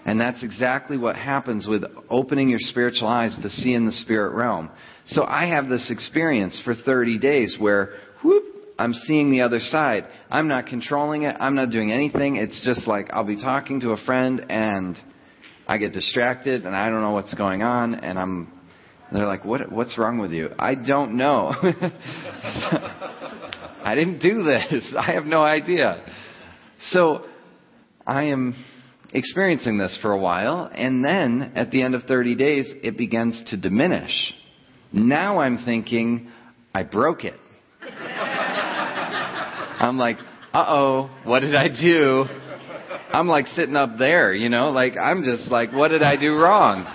[0.05, 4.33] And that's exactly what happens with opening your spiritual eyes to see in the spirit
[4.33, 4.71] realm.
[5.07, 8.43] So I have this experience for 30 days where, whoop,
[8.79, 10.05] I'm seeing the other side.
[10.31, 11.35] I'm not controlling it.
[11.39, 12.37] I'm not doing anything.
[12.37, 14.97] It's just like I'll be talking to a friend and
[15.67, 18.53] I get distracted and I don't know what's going on and I'm
[19.11, 20.49] they're like, what, what's wrong with you?
[20.59, 21.51] I don't know.
[23.89, 24.93] I didn't do this.
[24.97, 26.05] I have no idea.
[26.91, 27.25] So
[28.05, 28.53] I am
[29.11, 33.43] experiencing this for a while, and then at the end of 30 days, it begins
[33.47, 34.31] to diminish.
[34.93, 36.29] Now I'm thinking,
[36.71, 37.33] I broke it.
[37.81, 40.17] I'm like,
[40.53, 42.25] uh oh, what did I do?
[43.11, 46.35] I'm like sitting up there, you know, like I'm just like, what did I do
[46.35, 46.85] wrong?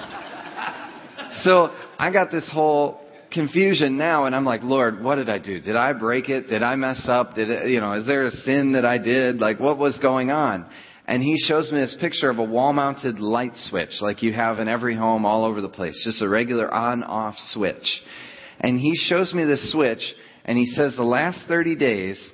[1.43, 3.01] So I got this whole
[3.35, 5.61] confusion now and I'm like, Lord, what did I do?
[5.61, 6.49] Did I break it?
[6.49, 7.35] Did I mess up?
[7.35, 9.41] Did it, you know, is there a sin that I did?
[9.41, 10.67] Like what was going on?
[11.07, 14.59] And he shows me this picture of a wall mounted light switch like you have
[14.59, 16.01] in every home all over the place.
[16.05, 18.01] Just a regular on off switch.
[18.61, 20.03] And he shows me this switch
[20.45, 22.31] and he says the last 30 days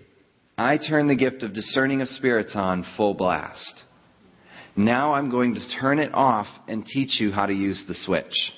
[0.57, 3.83] I turn the gift of discerning of spirits on full blast.
[4.77, 8.53] Now I'm going to turn it off and teach you how to use the switch.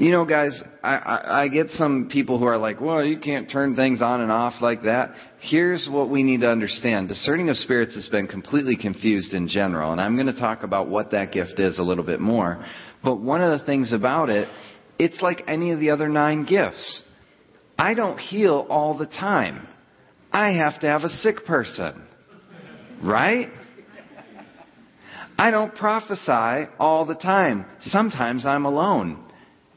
[0.00, 3.50] You know, guys, I, I, I get some people who are like, well, you can't
[3.50, 5.12] turn things on and off like that.
[5.40, 7.08] Here's what we need to understand.
[7.08, 10.88] Discerning of spirits has been completely confused in general, and I'm going to talk about
[10.88, 12.64] what that gift is a little bit more.
[13.04, 14.48] But one of the things about it,
[14.98, 17.02] it's like any of the other nine gifts
[17.78, 19.68] I don't heal all the time.
[20.32, 22.02] I have to have a sick person.
[23.04, 23.48] Right?
[25.36, 27.66] I don't prophesy all the time.
[27.82, 29.26] Sometimes I'm alone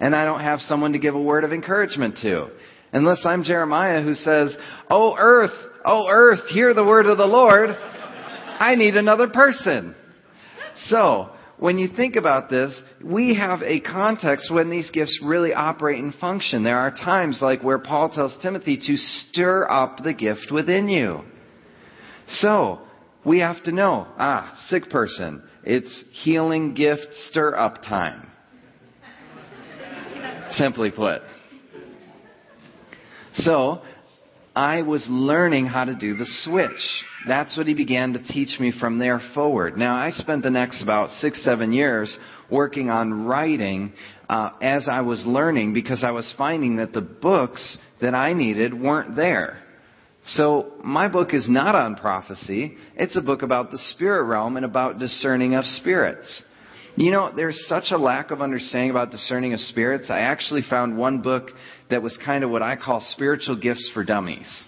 [0.03, 2.49] and I don't have someone to give a word of encouragement to.
[2.91, 4.53] Unless I'm Jeremiah who says,
[4.89, 5.53] Oh earth,
[5.85, 7.69] oh earth, hear the word of the Lord.
[7.69, 9.95] I need another person.
[10.87, 16.03] So, when you think about this, we have a context when these gifts really operate
[16.03, 16.63] and function.
[16.63, 21.21] There are times like where Paul tells Timothy to stir up the gift within you.
[22.27, 22.81] So,
[23.25, 25.47] we have to know, ah, sick person.
[25.63, 28.32] It's healing gift stir up time.
[30.53, 31.21] Simply put.
[33.35, 33.81] So,
[34.55, 37.03] I was learning how to do the switch.
[37.27, 39.77] That's what he began to teach me from there forward.
[39.77, 42.15] Now, I spent the next about six, seven years
[42.51, 43.93] working on writing
[44.29, 48.79] uh, as I was learning because I was finding that the books that I needed
[48.79, 49.57] weren't there.
[50.25, 52.77] So, my book is not on prophecy.
[52.95, 56.43] It's a book about the spirit realm and about discerning of spirits.
[56.95, 60.11] You know, there's such a lack of understanding about discerning of spirits.
[60.11, 61.49] I actually found one book
[61.89, 64.65] that was kind of what I call spiritual gifts for dummies.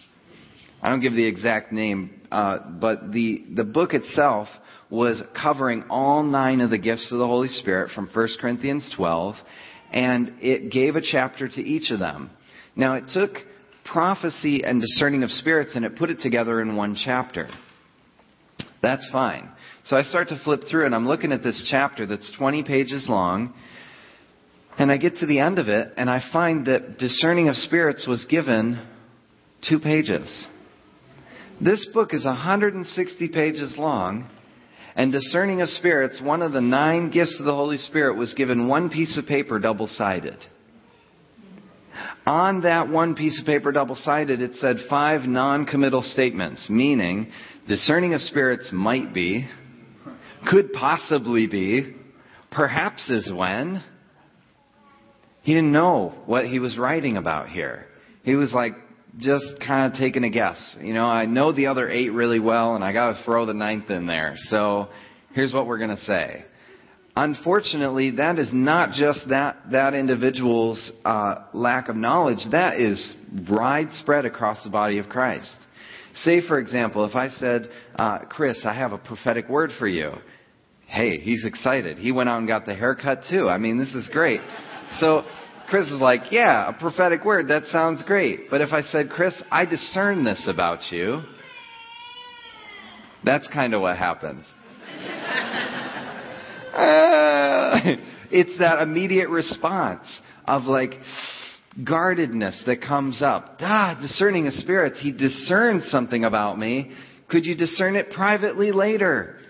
[0.81, 4.47] I don't give the exact name, uh, but the, the book itself
[4.89, 9.35] was covering all nine of the gifts of the Holy Spirit from 1 Corinthians 12,
[9.91, 12.31] and it gave a chapter to each of them.
[12.75, 13.37] Now, it took
[13.83, 17.49] prophecy and discerning of spirits and it put it together in one chapter.
[18.81, 19.51] That's fine.
[19.85, 23.05] So I start to flip through and I'm looking at this chapter that's 20 pages
[23.07, 23.53] long.
[24.79, 28.07] And I get to the end of it and I find that discerning of spirits
[28.07, 28.83] was given
[29.67, 30.47] two pages.
[31.61, 34.27] This book is 160 pages long.
[34.95, 38.67] And discerning of spirits, one of the nine gifts of the Holy Spirit, was given
[38.67, 40.37] one piece of paper double sided.
[42.25, 47.29] On that one piece of paper double sided, it said five non committal statements, meaning
[47.67, 49.47] discerning of spirits might be,
[50.45, 51.95] could possibly be,
[52.51, 53.83] perhaps is when.
[55.41, 57.85] He didn't know what he was writing about here.
[58.23, 58.73] He was like
[59.19, 60.75] just kind of taking a guess.
[60.81, 63.89] You know, I know the other eight really well and I gotta throw the ninth
[63.89, 64.33] in there.
[64.49, 64.87] So
[65.33, 66.45] here's what we're gonna say.
[67.15, 72.39] Unfortunately, that is not just that, that individual's uh, lack of knowledge.
[72.51, 73.13] That is
[73.49, 75.55] widespread across the body of Christ.
[76.15, 80.13] Say, for example, if I said, uh, Chris, I have a prophetic word for you
[80.87, 81.97] hey, he's excited.
[81.97, 83.49] He went out and got the haircut too.
[83.49, 84.39] I mean, this is great.
[84.99, 85.23] So
[85.69, 87.49] Chris is like, yeah, a prophetic word.
[87.49, 88.49] That sounds great.
[88.49, 91.21] But if I said, Chris, I discern this about you,
[93.23, 94.45] that's kind of what happens.
[96.73, 97.79] uh,
[98.31, 100.05] it's that immediate response
[100.47, 100.93] of like
[101.83, 103.57] guardedness that comes up.
[103.59, 104.93] Ah, discerning a spirit.
[104.95, 106.91] He discerns something about me.
[107.29, 109.37] Could you discern it privately later?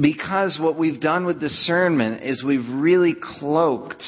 [0.00, 4.04] Because what we've done with discernment is we've really cloaked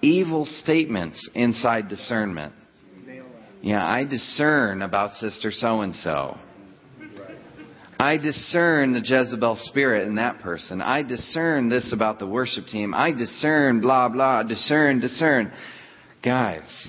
[0.00, 2.54] evil statements inside discernment.
[3.60, 6.38] Yeah, I discern about Sister so and so.
[7.98, 10.82] I discern the Jezebel spirit in that person.
[10.82, 12.92] I discern this about the worship team.
[12.94, 15.52] I discern blah blah, discern, discern.
[16.22, 16.88] Guys,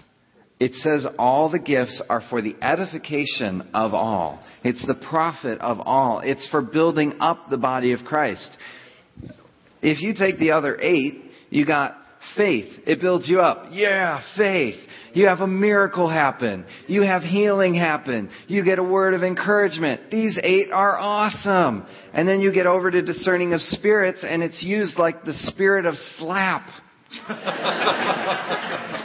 [0.60, 4.43] it says all the gifts are for the edification of all.
[4.63, 6.20] It's the profit of all.
[6.20, 8.58] It's for building up the body of Christ.
[9.82, 11.96] If you take the other eight, you got
[12.36, 12.67] faith.
[12.86, 13.67] It builds you up.
[13.72, 14.76] Yeah, faith.
[15.18, 16.64] You have a miracle happen.
[16.86, 18.30] You have healing happen.
[18.48, 20.12] You get a word of encouragement.
[20.12, 21.88] These eight are awesome.
[22.14, 25.88] And then you get over to discerning of spirits and it's used like the spirit
[25.88, 26.70] of slap.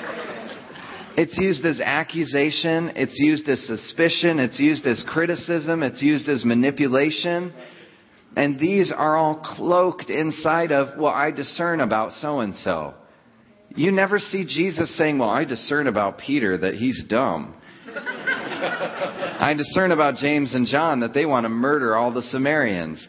[1.14, 2.92] It's used as accusation.
[2.96, 4.38] It's used as suspicion.
[4.38, 5.82] It's used as criticism.
[5.82, 7.52] It's used as manipulation.
[8.34, 12.94] And these are all cloaked inside of, well, I discern about so and so.
[13.76, 17.54] You never see Jesus saying, well, I discern about Peter that he's dumb.
[17.86, 23.06] I discern about James and John that they want to murder all the Samaritans.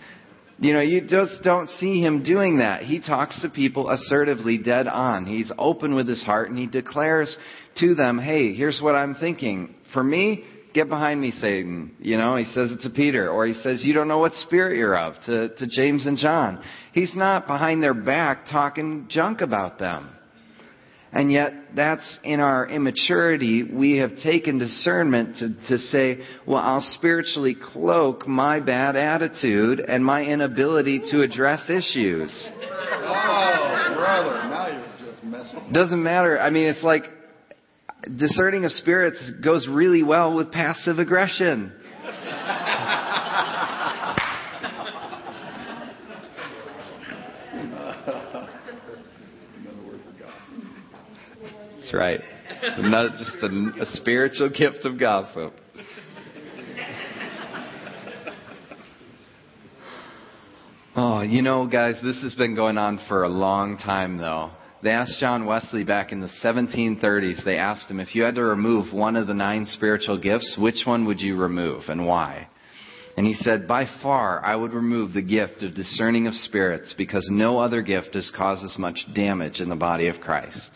[0.60, 2.84] You know, you just don't see him doing that.
[2.84, 5.26] He talks to people assertively, dead on.
[5.26, 7.38] He's open with his heart and he declares
[7.78, 9.76] to them, hey, here's what I'm thinking.
[9.94, 11.96] For me, get behind me, Satan.
[12.00, 13.30] You know, he says it to Peter.
[13.30, 16.64] Or he says, you don't know what spirit you're of to, to James and John.
[16.94, 20.10] He's not behind their back talking junk about them.
[21.16, 23.64] And yet, that's in our immaturity.
[23.64, 30.04] We have taken discernment to, to say, well, I'll spiritually cloak my bad attitude and
[30.04, 32.50] my inability to address issues.
[32.64, 35.72] Oh, brother, now you're just messing.
[35.72, 36.40] Doesn't matter.
[36.40, 37.04] I mean, it's like,
[38.18, 41.72] discerning of spirits goes really well with passive aggression.
[51.94, 52.20] Right.
[52.80, 55.54] Not just a, a spiritual gift of gossip.
[60.96, 64.52] Oh, you know, guys, this has been going on for a long time, though.
[64.84, 68.44] They asked John Wesley back in the 1730s, they asked him, if you had to
[68.44, 72.48] remove one of the nine spiritual gifts, which one would you remove and why?
[73.16, 77.28] And he said, by far, I would remove the gift of discerning of spirits because
[77.32, 80.70] no other gift has caused as much damage in the body of Christ.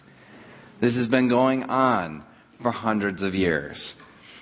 [0.80, 2.24] This has been going on
[2.62, 3.96] for hundreds of years.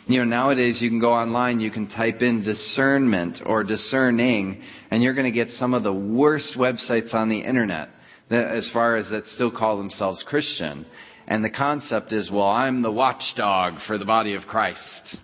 [0.08, 4.62] You know, nowadays you can go online, you can type in discernment or discerning,
[4.92, 7.90] and you're going to get some of the worst websites on the internet
[8.30, 10.86] that, as far as that still call themselves Christian.
[11.28, 15.18] And the concept is, well, I'm the watchdog for the body of Christ.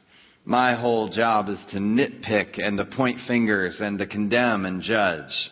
[0.46, 5.52] My whole job is to nitpick and to point fingers and to condemn and judge.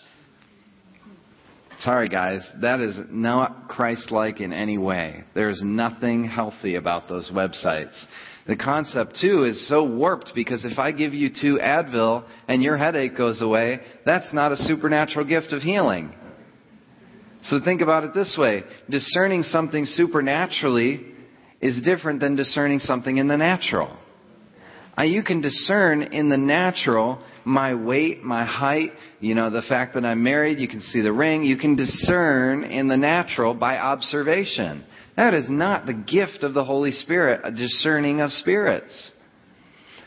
[1.80, 5.23] Sorry, guys, that is not Christ like in any way.
[5.34, 7.97] There's nothing healthy about those websites.
[8.47, 12.75] The concept, too, is so warped because if I give you two Advil and your
[12.75, 16.13] headache goes away, that's not a supernatural gift of healing.
[17.43, 21.05] So think about it this way discerning something supernaturally
[21.61, 23.95] is different than discerning something in the natural.
[24.97, 29.95] Uh, you can discern in the natural my weight, my height, you know, the fact
[29.95, 31.43] that I'm married, you can see the ring.
[31.43, 34.86] You can discern in the natural by observation.
[35.18, 39.12] That is not the gift of the Holy Spirit, a discerning of spirits.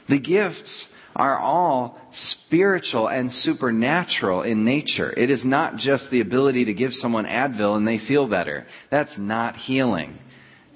[0.08, 5.12] The gifts are all spiritual and supernatural in nature.
[5.12, 8.66] It is not just the ability to give someone Advil and they feel better.
[8.90, 10.18] That's not healing.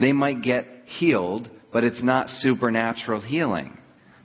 [0.01, 3.79] They might get healed, but it's not supernatural healing.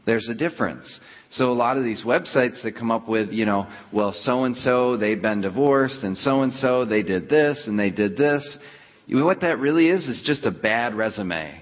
[0.05, 0.99] There's a difference.
[1.31, 4.55] So a lot of these websites that come up with, you know, well, so and
[4.55, 8.57] so, they've been divorced, and so and so, they did this, and they did this.
[9.07, 11.61] What that really is, is just a bad resume.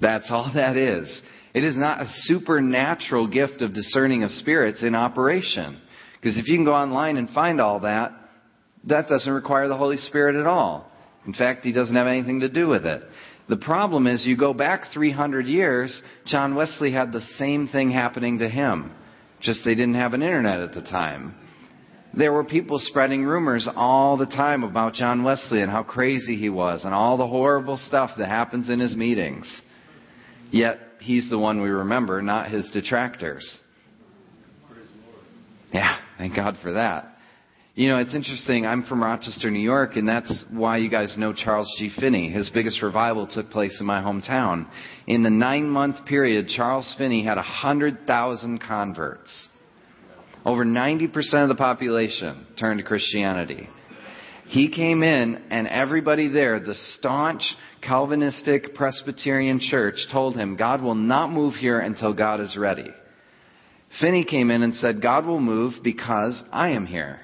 [0.00, 1.20] That's all that is.
[1.54, 5.80] It is not a supernatural gift of discerning of spirits in operation.
[6.20, 8.12] Because if you can go online and find all that,
[8.84, 10.90] that doesn't require the Holy Spirit at all.
[11.26, 13.02] In fact, He doesn't have anything to do with it.
[13.48, 18.38] The problem is you go back 300 years, John Wesley had the same thing happening
[18.38, 18.92] to him.
[19.40, 21.34] Just they didn't have an internet at the time.
[22.16, 26.48] There were people spreading rumors all the time about John Wesley and how crazy he
[26.48, 29.62] was and all the horrible stuff that happens in his meetings.
[30.50, 33.60] Yet he's the one we remember, not his detractors.
[35.72, 37.13] Yeah, thank God for that.
[37.76, 38.66] You know, it's interesting.
[38.66, 41.90] I'm from Rochester, New York, and that's why you guys know Charles G.
[41.98, 42.30] Finney.
[42.30, 44.68] His biggest revival took place in my hometown.
[45.08, 49.48] In the nine month period, Charles Finney had 100,000 converts.
[50.46, 53.68] Over 90% of the population turned to Christianity.
[54.46, 57.42] He came in, and everybody there, the staunch
[57.82, 62.90] Calvinistic Presbyterian church, told him, God will not move here until God is ready.
[64.00, 67.23] Finney came in and said, God will move because I am here.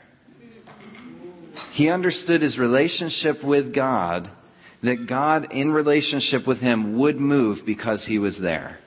[1.73, 4.31] He understood his relationship with God,
[4.83, 8.79] that God in relationship with him would move because he was there.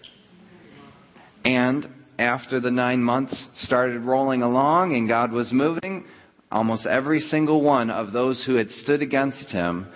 [1.45, 6.05] And after the nine months started rolling along and God was moving,
[6.51, 9.87] almost every single one of those who had stood against him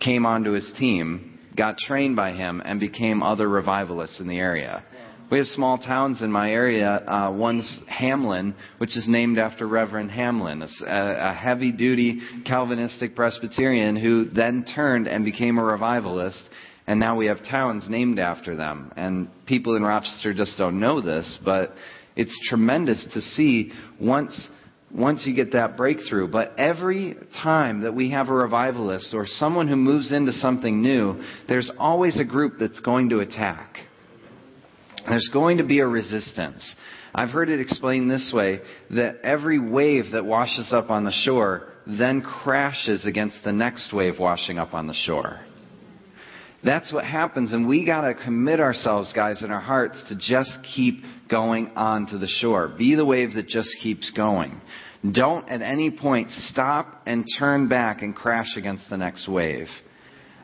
[0.00, 4.84] came onto his team, got trained by him, and became other revivalists in the area.
[5.28, 6.88] We have small towns in my area.
[6.88, 13.96] Uh, one's Hamlin, which is named after Reverend Hamlin, a, a heavy duty Calvinistic Presbyterian
[13.96, 16.40] who then turned and became a revivalist.
[16.86, 18.92] And now we have towns named after them.
[18.96, 21.72] And people in Rochester just don't know this, but
[22.14, 24.48] it's tremendous to see once
[24.94, 26.28] once you get that breakthrough.
[26.28, 31.20] But every time that we have a revivalist or someone who moves into something new,
[31.48, 33.78] there's always a group that's going to attack.
[35.08, 36.74] There's going to be a resistance.
[37.14, 41.72] I've heard it explained this way that every wave that washes up on the shore
[41.86, 45.40] then crashes against the next wave washing up on the shore.
[46.64, 50.58] That's what happens, and we got to commit ourselves, guys, in our hearts to just
[50.74, 52.74] keep going on to the shore.
[52.76, 54.60] Be the wave that just keeps going.
[55.12, 59.68] Don't at any point stop and turn back and crash against the next wave.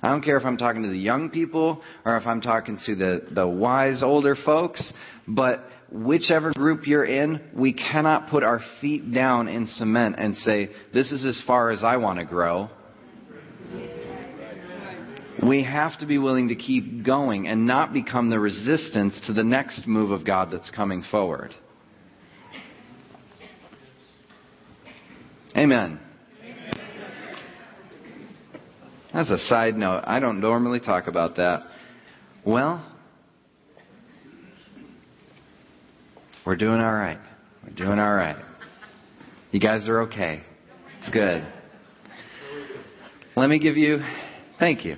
[0.02, 2.94] I don't care if I'm talking to the young people or if I'm talking to
[2.96, 4.92] the, the wise older folks,
[5.28, 10.70] but whichever group you're in, we cannot put our feet down in cement and say,
[10.92, 12.68] this is as far as I want to grow.
[15.40, 19.42] We have to be willing to keep going and not become the resistance to the
[19.42, 21.54] next move of God that's coming forward.
[25.56, 26.00] Amen.
[29.14, 31.64] As a side note, I don't normally talk about that.
[32.46, 32.82] Well,
[36.46, 37.18] we're doing all right.
[37.62, 38.42] We're doing all right.
[39.50, 40.40] You guys are okay.
[41.00, 41.46] It's good.
[43.36, 43.98] Let me give you,
[44.58, 44.96] thank you.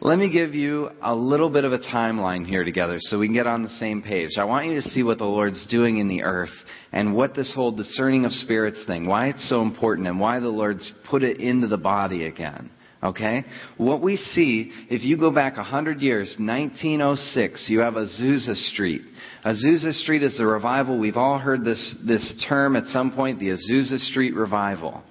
[0.00, 3.34] Let me give you a little bit of a timeline here together so we can
[3.34, 4.30] get on the same page.
[4.38, 6.54] I want you to see what the Lord's doing in the earth
[6.92, 10.48] and what this whole discerning of spirits thing, why it's so important and why the
[10.48, 12.70] Lord's put it into the body again.
[13.02, 13.44] Okay?
[13.78, 19.02] What we see, if you go back a hundred years, 1906, you have Azusa Street.
[19.44, 20.98] Azusa Street is the revival.
[20.98, 25.02] We've all heard this, this term at some point, the Azusa Street revival.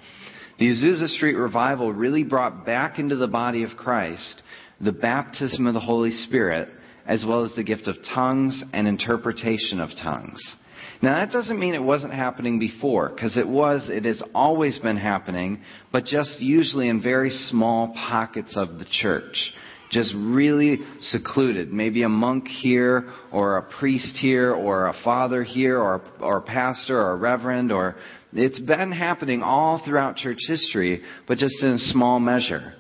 [0.60, 4.42] The Azusa Street revival really brought back into the body of Christ
[4.82, 6.70] the baptism of the Holy Spirit,
[7.06, 10.56] as well as the gift of tongues and interpretation of tongues.
[11.02, 14.98] Now that doesn't mean it wasn't happening before, because it was, it has always been
[14.98, 19.54] happening, but just usually in very small pockets of the church.
[19.92, 21.72] Just really secluded.
[21.72, 26.42] Maybe a monk here, or a priest here, or a father here, or, or a
[26.42, 27.96] pastor, or a reverend, or
[28.34, 32.74] it's been happening all throughout church history, but just in a small measure.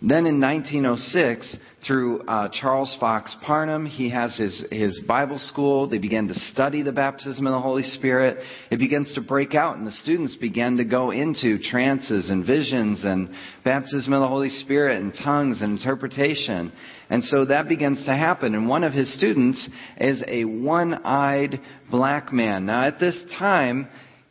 [0.00, 1.56] Then in 1906,
[1.86, 5.88] through uh, Charles Fox Parham, he has his, his Bible school.
[5.88, 8.38] They begin to study the baptism of the Holy Spirit.
[8.70, 13.04] It begins to break out, and the students begin to go into trances and visions
[13.04, 13.30] and
[13.64, 16.72] baptism of the Holy Spirit and tongues and interpretation.
[17.08, 18.54] And so that begins to happen.
[18.54, 19.68] And one of his students
[19.98, 21.60] is a one-eyed
[21.90, 22.66] black man.
[22.66, 23.88] Now at this time,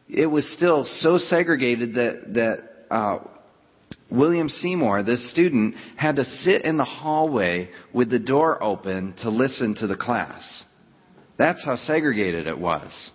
[0.10, 3.20] it was still so segregated that, that uh,
[4.12, 9.30] William Seymour, this student, had to sit in the hallway with the door open to
[9.30, 10.64] listen to the class.
[11.38, 13.12] That's how segregated it was.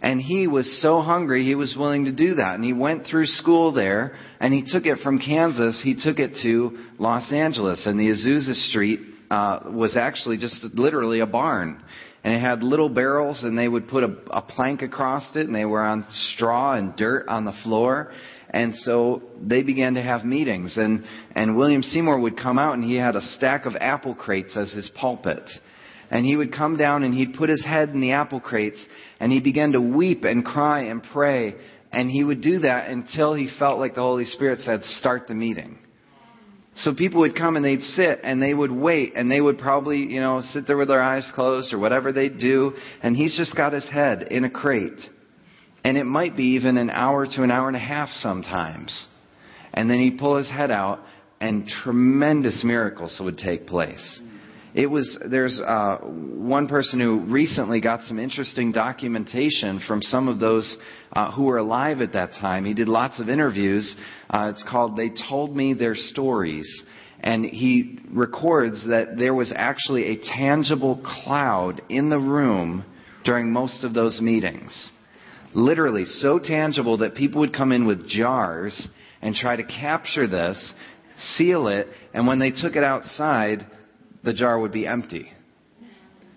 [0.00, 2.54] And he was so hungry, he was willing to do that.
[2.54, 6.36] And he went through school there, and he took it from Kansas, he took it
[6.42, 7.86] to Los Angeles.
[7.86, 9.00] And the Azusa Street
[9.30, 11.82] uh, was actually just literally a barn.
[12.22, 15.54] And it had little barrels, and they would put a, a plank across it, and
[15.54, 18.12] they were on straw and dirt on the floor.
[18.54, 20.76] And so they began to have meetings.
[20.76, 24.56] And, and William Seymour would come out and he had a stack of apple crates
[24.56, 25.42] as his pulpit.
[26.08, 28.86] And he would come down and he'd put his head in the apple crates
[29.18, 31.56] and he began to weep and cry and pray.
[31.90, 35.34] And he would do that until he felt like the Holy Spirit said, start the
[35.34, 35.80] meeting.
[36.76, 39.98] So people would come and they'd sit and they would wait and they would probably,
[39.98, 42.74] you know, sit there with their eyes closed or whatever they'd do.
[43.02, 45.00] And he's just got his head in a crate.
[45.84, 49.06] And it might be even an hour to an hour and a half sometimes.
[49.74, 51.00] And then he'd pull his head out
[51.40, 54.20] and tremendous miracles would take place.
[54.72, 60.40] It was, there's uh, one person who recently got some interesting documentation from some of
[60.40, 60.76] those
[61.12, 62.64] uh, who were alive at that time.
[62.64, 63.94] He did lots of interviews.
[64.28, 66.82] Uh, it's called They Told Me Their Stories.
[67.20, 72.84] And he records that there was actually a tangible cloud in the room
[73.24, 74.90] during most of those meetings
[75.54, 78.88] literally so tangible that people would come in with jars
[79.22, 80.74] and try to capture this,
[81.36, 83.66] seal it, and when they took it outside,
[84.22, 85.30] the jar would be empty.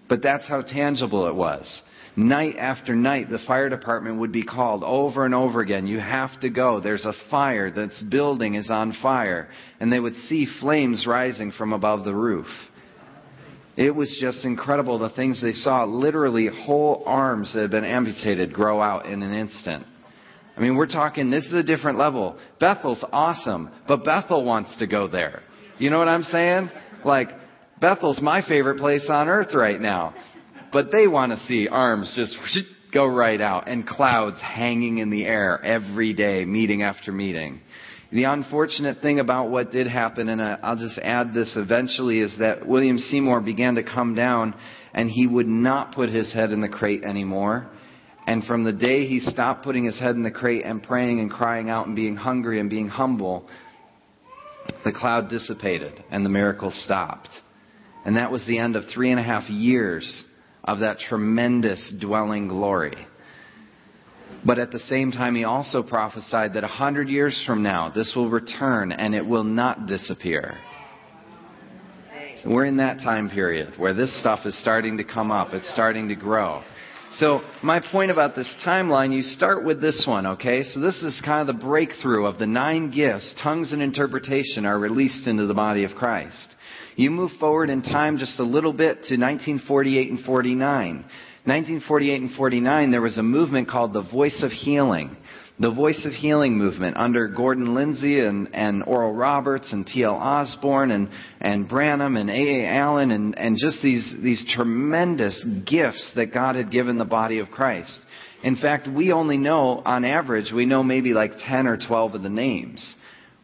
[0.07, 1.81] But that's how tangible it was.
[2.15, 5.85] Night after night, the fire department would be called over and over again.
[5.85, 6.79] You have to go.
[6.79, 7.69] There's a fire.
[7.69, 9.49] This building is on fire.
[9.79, 12.47] And they would see flames rising from above the roof.
[13.77, 15.85] It was just incredible the things they saw.
[15.85, 19.85] Literally, whole arms that had been amputated grow out in an instant.
[20.57, 22.37] I mean, we're talking, this is a different level.
[22.59, 25.43] Bethel's awesome, but Bethel wants to go there.
[25.77, 26.71] You know what I'm saying?
[27.05, 27.29] Like,
[27.79, 30.15] Bethel's my favorite place on earth right now.
[30.73, 32.35] But they want to see arms just
[32.93, 37.61] go right out and clouds hanging in the air every day, meeting after meeting.
[38.11, 42.65] The unfortunate thing about what did happen, and I'll just add this eventually, is that
[42.65, 44.55] William Seymour began to come down
[44.93, 47.69] and he would not put his head in the crate anymore.
[48.25, 51.29] And from the day he stopped putting his head in the crate and praying and
[51.29, 53.49] crying out and being hungry and being humble,
[54.85, 57.29] the cloud dissipated and the miracle stopped.
[58.05, 60.25] And that was the end of three and a half years
[60.63, 62.95] of that tremendous dwelling glory.
[64.45, 68.13] But at the same time, he also prophesied that a hundred years from now, this
[68.15, 70.57] will return and it will not disappear.
[72.43, 75.53] So we're in that time period where this stuff is starting to come up.
[75.53, 76.63] It's starting to grow.
[77.13, 80.63] So my point about this timeline, you start with this one, okay?
[80.63, 83.33] So this is kind of the breakthrough of the nine gifts.
[83.41, 86.55] Tongues and interpretation are released into the body of Christ.
[86.95, 91.05] You move forward in time just a little bit to 1948 and 49.
[91.47, 95.17] 1948 and 49, there was a movement called the Voice of Healing
[95.59, 100.13] the Voice of Healing movement under Gordon Lindsay and, and Oral Roberts and T.L.
[100.13, 101.09] Osborn and,
[101.41, 102.67] and Branham and A.A.
[102.67, 107.49] Allen and, and just these, these tremendous gifts that God had given the body of
[107.49, 107.99] Christ.
[108.43, 112.21] In fact, we only know, on average, we know maybe like 10 or 12 of
[112.21, 112.95] the names.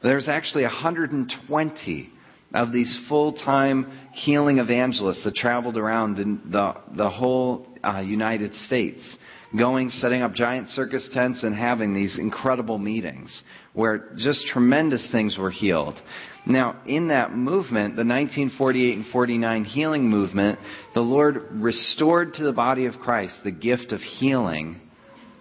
[0.04, 2.12] There's actually 120
[2.54, 9.18] of these full-time healing evangelists that traveled around in the, the whole uh, United States
[9.58, 15.38] going, setting up giant circus tents, and having these incredible meetings where just tremendous things
[15.38, 16.00] were healed.
[16.46, 20.60] Now, in that movement, the 1948 and 49 healing movement,
[20.94, 24.82] the Lord restored to the body of Christ the gift of healing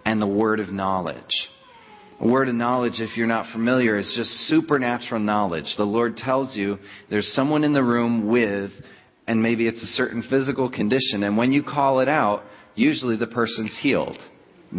[0.05, 1.49] and the word of knowledge.
[2.19, 5.73] A word of knowledge, if you're not familiar, is just supernatural knowledge.
[5.75, 6.77] The Lord tells you
[7.09, 8.71] there's someone in the room with,
[9.27, 12.43] and maybe it's a certain physical condition, and when you call it out,
[12.75, 14.17] usually the person's healed.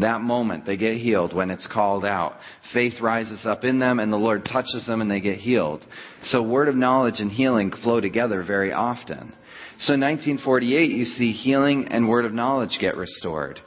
[0.01, 2.35] That moment, they get healed when it's called out.
[2.73, 5.87] Faith rises up in them and the Lord touches them and they get healed.
[6.25, 9.33] So word of knowledge and healing flow together very often.
[9.79, 13.61] So in 1948, you see healing and word of knowledge get restored.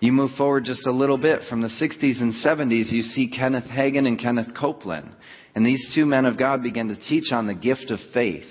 [0.00, 3.64] You move forward just a little bit from the 60s and 70s, you see Kenneth
[3.64, 5.14] Hagin and Kenneth Copeland.
[5.54, 8.44] And these two men of God begin to teach on the gift of faith.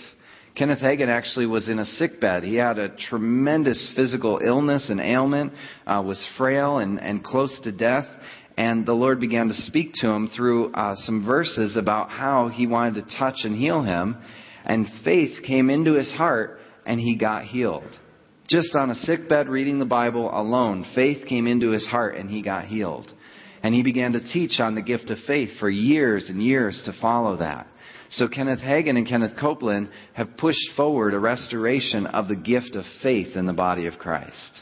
[0.56, 2.44] Kenneth Hagin actually was in a sick bed.
[2.44, 5.54] He had a tremendous physical illness and ailment,
[5.88, 8.06] uh, was frail and, and close to death.
[8.56, 12.68] And the Lord began to speak to him through uh, some verses about how he
[12.68, 14.16] wanted to touch and heal him.
[14.64, 18.00] And faith came into his heart and he got healed.
[18.48, 22.30] Just on a sick bed reading the Bible alone, faith came into his heart and
[22.30, 23.12] he got healed.
[23.64, 26.94] And he began to teach on the gift of faith for years and years to
[27.02, 27.66] follow that.
[28.14, 32.86] So Kenneth Hagin and Kenneth Copeland have pushed forward a restoration of the gift of
[33.02, 34.62] faith in the body of Christ.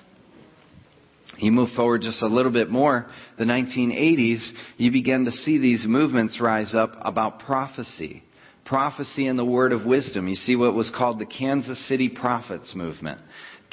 [1.37, 5.85] You move forward just a little bit more, the 1980s, you begin to see these
[5.87, 8.23] movements rise up about prophecy.
[8.63, 10.27] Prophecy and the word of wisdom.
[10.27, 13.19] You see what was called the Kansas City Prophets movement.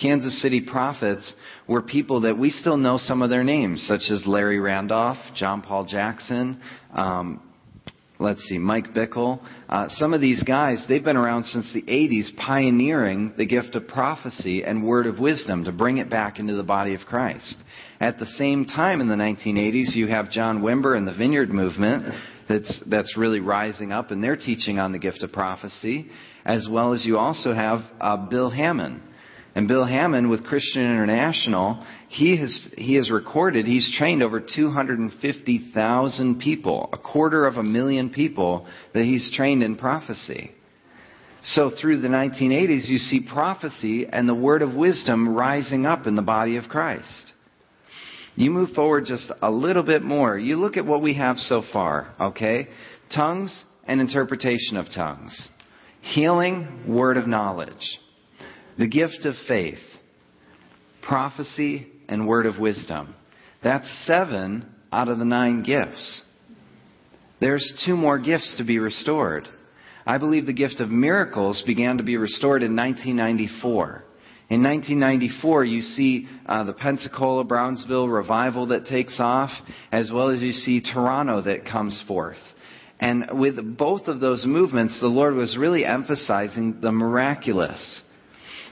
[0.00, 1.34] Kansas City prophets
[1.66, 5.60] were people that we still know some of their names, such as Larry Randolph, John
[5.60, 6.60] Paul Jackson,
[6.92, 7.42] um,
[8.18, 9.40] let's see, Mike Bickle.
[9.68, 13.86] Uh, some of these guys, they've been around since the 80s, pioneering the gift of
[13.86, 17.56] prophecy and word of wisdom to bring it back into the body of Christ.
[18.00, 22.14] At the same time in the 1980s, you have John Wimber and the Vineyard Movement
[22.48, 26.10] that's, that's really rising up, and they're teaching on the gift of prophecy,
[26.44, 29.02] as well as you also have uh, Bill Hamon.
[29.58, 36.38] And Bill Hamon with Christian International, he has, he has recorded, he's trained over 250,000
[36.38, 40.52] people, a quarter of a million people that he's trained in prophecy.
[41.42, 46.14] So through the 1980s, you see prophecy and the word of wisdom rising up in
[46.14, 47.32] the body of Christ.
[48.36, 50.38] You move forward just a little bit more.
[50.38, 52.68] You look at what we have so far, okay?
[53.12, 55.48] Tongues and interpretation of tongues.
[56.00, 57.98] Healing, word of knowledge
[58.78, 59.80] the gift of faith,
[61.02, 63.14] prophecy, and word of wisdom.
[63.62, 66.22] That's seven out of the nine gifts.
[67.40, 69.48] There's two more gifts to be restored.
[70.06, 74.04] I believe the gift of miracles began to be restored in 1994.
[74.50, 79.50] In 1994, you see uh, the Pensacola Brownsville revival that takes off,
[79.92, 82.38] as well as you see Toronto that comes forth.
[83.00, 88.02] And with both of those movements, the Lord was really emphasizing the miraculous.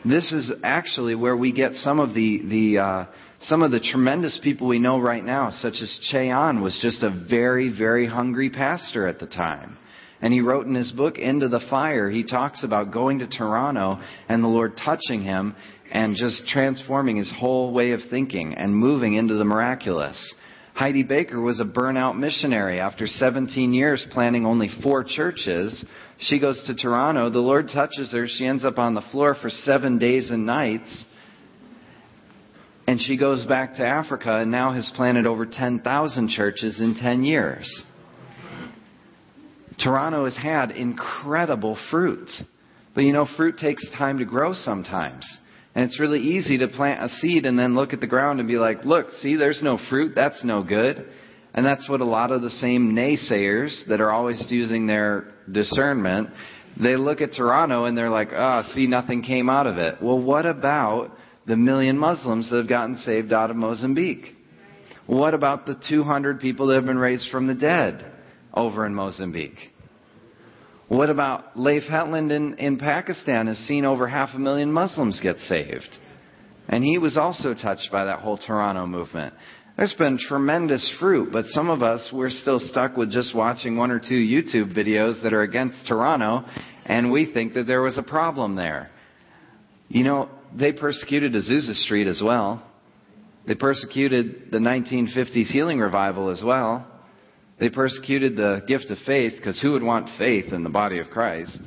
[0.08, 3.04] This is actually where we get some of the, the uh,
[3.40, 7.02] some of the tremendous people we know right now, such as Ché Ahn was just
[7.02, 9.76] a very, very hungry pastor at the time.
[10.22, 14.00] And he wrote in his book, Into the Fire, he talks about going to Toronto
[14.28, 15.56] and the Lord touching him
[15.92, 20.34] and just transforming his whole way of thinking and moving into the miraculous.
[20.76, 22.80] Heidi Baker was a burnout missionary.
[22.80, 25.82] After 17 years planning only four churches,
[26.18, 27.30] she goes to Toronto.
[27.30, 28.26] The Lord touches her.
[28.28, 31.06] She ends up on the floor for seven days and nights.
[32.86, 37.22] And she goes back to Africa and now has planted over 10,000 churches in 10
[37.22, 37.84] years.
[39.82, 42.28] Toronto has had incredible fruit.
[42.94, 45.26] But you know, fruit takes time to grow sometimes.
[45.76, 48.48] And it's really easy to plant a seed and then look at the ground and
[48.48, 50.14] be like, look, see, there's no fruit.
[50.14, 51.06] That's no good.
[51.52, 56.30] And that's what a lot of the same naysayers that are always using their discernment,
[56.82, 59.96] they look at Toronto and they're like, oh, see, nothing came out of it.
[60.00, 61.10] Well, what about
[61.46, 64.34] the million Muslims that have gotten saved out of Mozambique?
[65.06, 68.12] What about the 200 people that have been raised from the dead
[68.54, 69.58] over in Mozambique?
[70.88, 75.38] What about Leif Hetland in, in Pakistan has seen over half a million Muslims get
[75.38, 75.96] saved?
[76.68, 79.34] And he was also touched by that whole Toronto movement.
[79.76, 83.90] There's been tremendous fruit, but some of us, we're still stuck with just watching one
[83.90, 86.44] or two YouTube videos that are against Toronto,
[86.86, 88.90] and we think that there was a problem there.
[89.88, 92.62] You know, they persecuted Azusa Street as well.
[93.46, 96.86] They persecuted the 1950s healing revival as well.
[97.58, 101.08] They persecuted the gift of faith because who would want faith in the body of
[101.08, 101.58] Christ?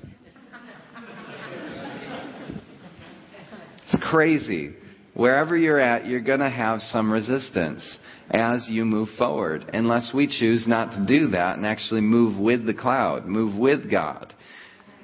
[3.91, 4.75] It's crazy.
[5.15, 7.97] Wherever you're at, you're going to have some resistance
[8.31, 12.67] as you move forward, unless we choose not to do that and actually move with
[12.67, 14.33] the cloud, move with God.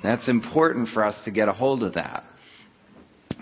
[0.04, 2.24] That's important for us to get a hold of that.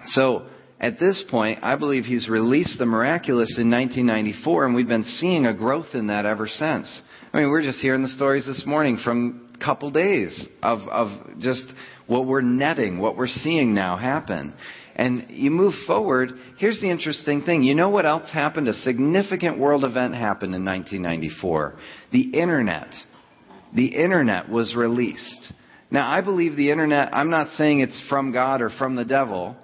[0.06, 0.48] So,
[0.84, 5.46] at this point, I believe he's released the miraculous in 1994, and we've been seeing
[5.46, 7.02] a growth in that ever since.
[7.32, 11.40] I mean, we're just hearing the stories this morning from a couple days of, of
[11.40, 11.66] just
[12.08, 14.54] what we're netting, what we're seeing now happen.
[14.98, 17.64] And you move forward, here's the interesting thing.
[17.64, 18.68] You know what else happened?
[18.68, 21.76] A significant world event happened in 1994.
[22.12, 22.94] The Internet.
[23.74, 25.54] The Internet was released.
[25.90, 29.56] Now, I believe the Internet, I'm not saying it's from God or from the devil,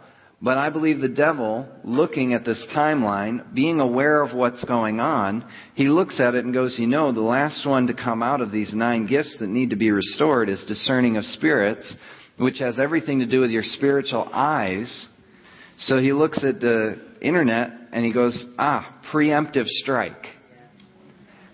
[0.41, 5.45] but I believe the devil, looking at this timeline, being aware of what's going on,
[5.75, 8.51] he looks at it and goes, you know, the last one to come out of
[8.51, 11.93] these nine gifts that need to be restored is discerning of spirits,
[12.37, 15.07] which has everything to do with your spiritual eyes
[15.79, 20.25] so he looks at the internet and he goes, ah, preemptive strike.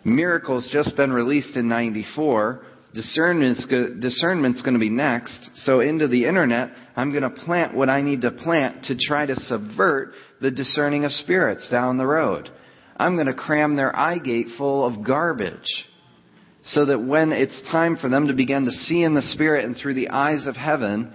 [0.04, 2.66] Miracles just been released in 94.
[2.96, 3.68] Discernment's,
[4.00, 5.50] discernment's going to be next.
[5.56, 9.26] So into the internet, I'm going to plant what I need to plant to try
[9.26, 12.50] to subvert the discerning of spirits down the road.
[12.98, 15.86] I'm going to cram their eye gate full of garbage
[16.64, 19.76] so that when it's time for them to begin to see in the spirit and
[19.76, 21.12] through the eyes of heaven,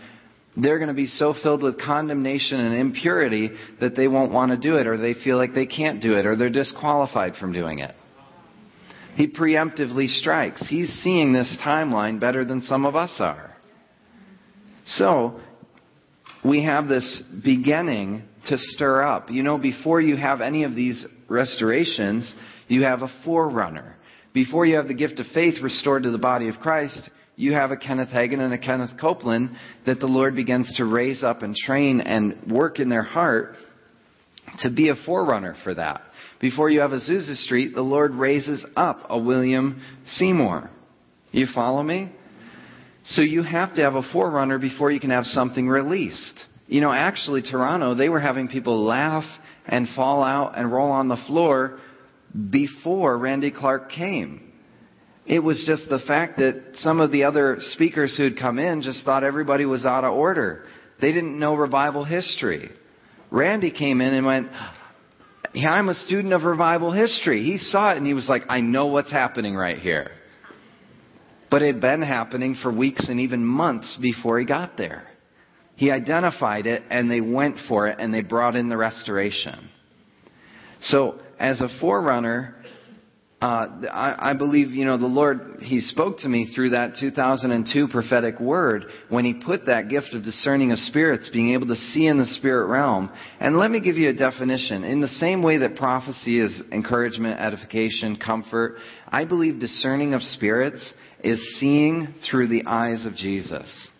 [0.57, 3.51] they're going to be so filled with condemnation and impurity
[3.81, 6.26] that they won't want to do it, or they feel like they can't do it,
[6.26, 7.95] or they're disqualified from doing it.
[9.21, 10.66] He preemptively strikes.
[10.66, 13.55] He's seeing this timeline better than some of us are.
[14.87, 15.41] So,
[16.43, 19.31] we have this beginning to stir up.
[19.31, 22.35] You know, before you have any of these restorations,
[22.68, 23.99] you have a forerunner.
[24.33, 27.73] Before you have the gift of faith restored to the body of Christ, you have
[27.73, 29.51] a Kenneth Hagin and a Kenneth Copeland
[29.85, 33.55] that the Lord begins to raise up and train and work in their heart
[34.61, 36.01] to be a forerunner for that.
[36.41, 40.70] Before you have Azusa Street, the Lord raises up a William Seymour.
[41.32, 42.11] You follow me?
[43.05, 46.45] So you have to have a forerunner before you can have something released.
[46.66, 49.24] You know, actually, Toronto, they were having people laugh
[49.66, 51.78] and fall out and roll on the floor
[52.51, 54.53] before Randy Clark came.
[55.26, 59.05] It was just the fact that some of the other speakers who'd come in just
[59.05, 60.64] thought everybody was out of order.
[61.01, 62.70] They didn't know revival history.
[63.30, 64.49] Randy came in and went,
[65.53, 67.44] yeah, I'm a student of revival history.
[67.44, 70.12] He saw it and he was like, I know what's happening right here.
[71.51, 75.09] But it had been happening for weeks and even months before he got there.
[75.74, 79.70] He identified it and they went for it and they brought in the restoration.
[80.80, 82.55] So, as a forerunner,
[83.41, 87.88] uh, I, I believe, you know, the Lord, He spoke to me through that 2002
[87.88, 92.07] prophetic word when He put that gift of discerning of spirits, being able to see
[92.07, 93.11] in the spirit realm.
[93.41, 94.84] And let me give you a definition.
[94.84, 98.76] In the same way that prophecy is encouragement, edification, comfort,
[99.09, 100.93] I believe discerning of spirits
[101.24, 103.91] is seeing through the eyes of Jesus.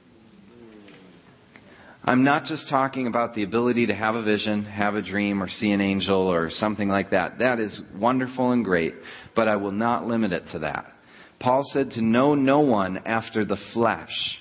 [2.03, 5.49] I'm not just talking about the ability to have a vision, have a dream, or
[5.49, 7.39] see an angel or something like that.
[7.41, 8.95] That is wonderful and great,
[9.35, 10.93] but I will not limit it to that.
[11.39, 14.39] Paul said to know no one after the flesh.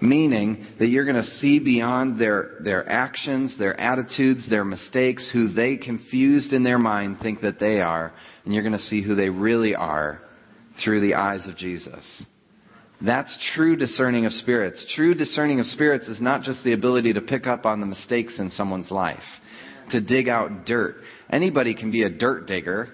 [0.00, 5.52] Meaning that you're going to see beyond their, their actions, their attitudes, their mistakes, who
[5.52, 8.12] they confused in their mind think that they are,
[8.44, 10.20] and you're going to see who they really are
[10.82, 12.26] through the eyes of Jesus.
[13.04, 14.86] That's true discerning of spirits.
[14.94, 18.38] True discerning of spirits is not just the ability to pick up on the mistakes
[18.38, 19.22] in someone's life,
[19.90, 20.96] to dig out dirt.
[21.30, 22.90] Anybody can be a dirt digger.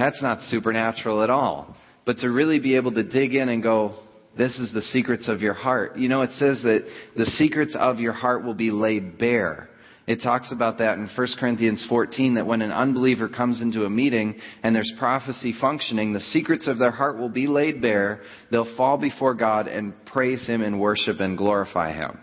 [0.00, 1.76] That's not supernatural at all.
[2.06, 3.96] But to really be able to dig in and go,
[4.36, 5.98] this is the secrets of your heart.
[5.98, 6.86] You know, it says that
[7.18, 9.68] the secrets of your heart will be laid bare.
[10.06, 13.90] It talks about that in 1 Corinthians 14 that when an unbeliever comes into a
[13.90, 18.22] meeting and there's prophecy functioning, the secrets of their heart will be laid bare.
[18.50, 22.18] They'll fall before God and praise Him and worship and glorify Him.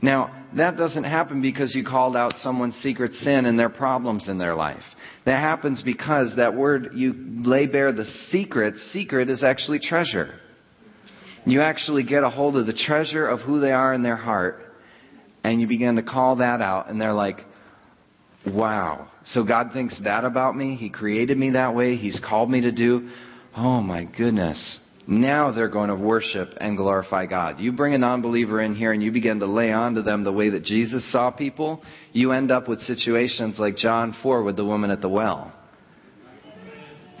[0.00, 4.38] Now, that doesn't happen because you called out someone's secret sin and their problems in
[4.38, 4.82] their life.
[5.26, 8.76] That happens because that word, you lay bare the secret.
[8.92, 10.40] Secret is actually treasure.
[11.44, 14.60] You actually get a hold of the treasure of who they are in their heart,
[15.44, 17.38] and you begin to call that out, and they're like,
[18.46, 19.08] wow.
[19.24, 20.76] So God thinks that about me?
[20.76, 21.96] He created me that way?
[21.96, 23.10] He's called me to do?
[23.56, 24.80] Oh my goodness.
[25.10, 27.60] Now they're going to worship and glorify God.
[27.60, 30.32] You bring a non-believer in here and you begin to lay on to them the
[30.32, 31.82] way that Jesus saw people,
[32.12, 35.50] you end up with situations like John 4 with the woman at the well.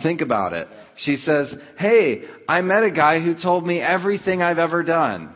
[0.02, 0.68] Think about it.
[0.96, 5.34] She says, Hey, I met a guy who told me everything I've ever done.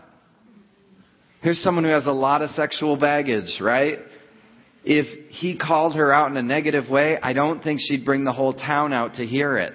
[1.41, 3.99] Here's someone who has a lot of sexual baggage, right?
[4.85, 8.33] If he called her out in a negative way, I don't think she'd bring the
[8.33, 9.73] whole town out to hear it.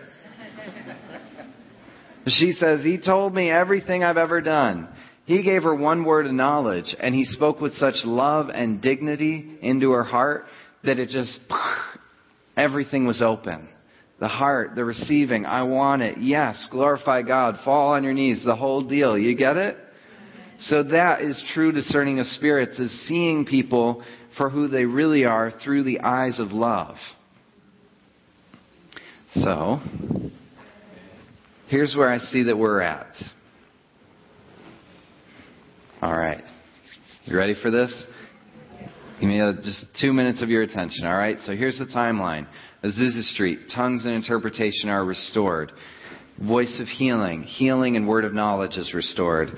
[2.28, 4.90] She says, He told me everything I've ever done.
[5.26, 9.58] He gave her one word of knowledge, and he spoke with such love and dignity
[9.62, 10.46] into her heart
[10.84, 11.40] that it just,
[12.58, 13.68] everything was open.
[14.20, 18.56] The heart, the receiving, I want it, yes, glorify God, fall on your knees, the
[18.56, 19.18] whole deal.
[19.18, 19.78] You get it?
[20.60, 24.04] So that is true discerning of spirits, is seeing people
[24.38, 26.96] for who they really are through the eyes of love.
[29.34, 29.80] So,
[31.68, 33.14] Here's where I see that we're at.
[36.02, 36.42] All right.
[37.26, 38.06] You ready for this?
[39.20, 41.38] Give me just two minutes of your attention, all right?
[41.44, 42.48] So here's the timeline.
[42.86, 45.74] Azusa Street, tongues and interpretation are restored.
[46.42, 49.50] Voice of healing, healing and word of knowledge is restored.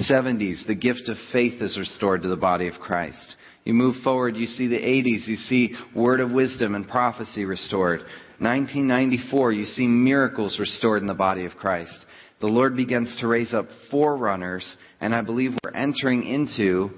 [0.00, 3.36] 70s, the gift of faith is restored to the body of Christ.
[3.64, 8.00] You move forward, you see the 80s, you see word of wisdom and prophecy restored.
[8.42, 11.96] 1994, you see miracles restored in the body of Christ.
[12.40, 16.90] The Lord begins to raise up forerunners, and I believe we're entering into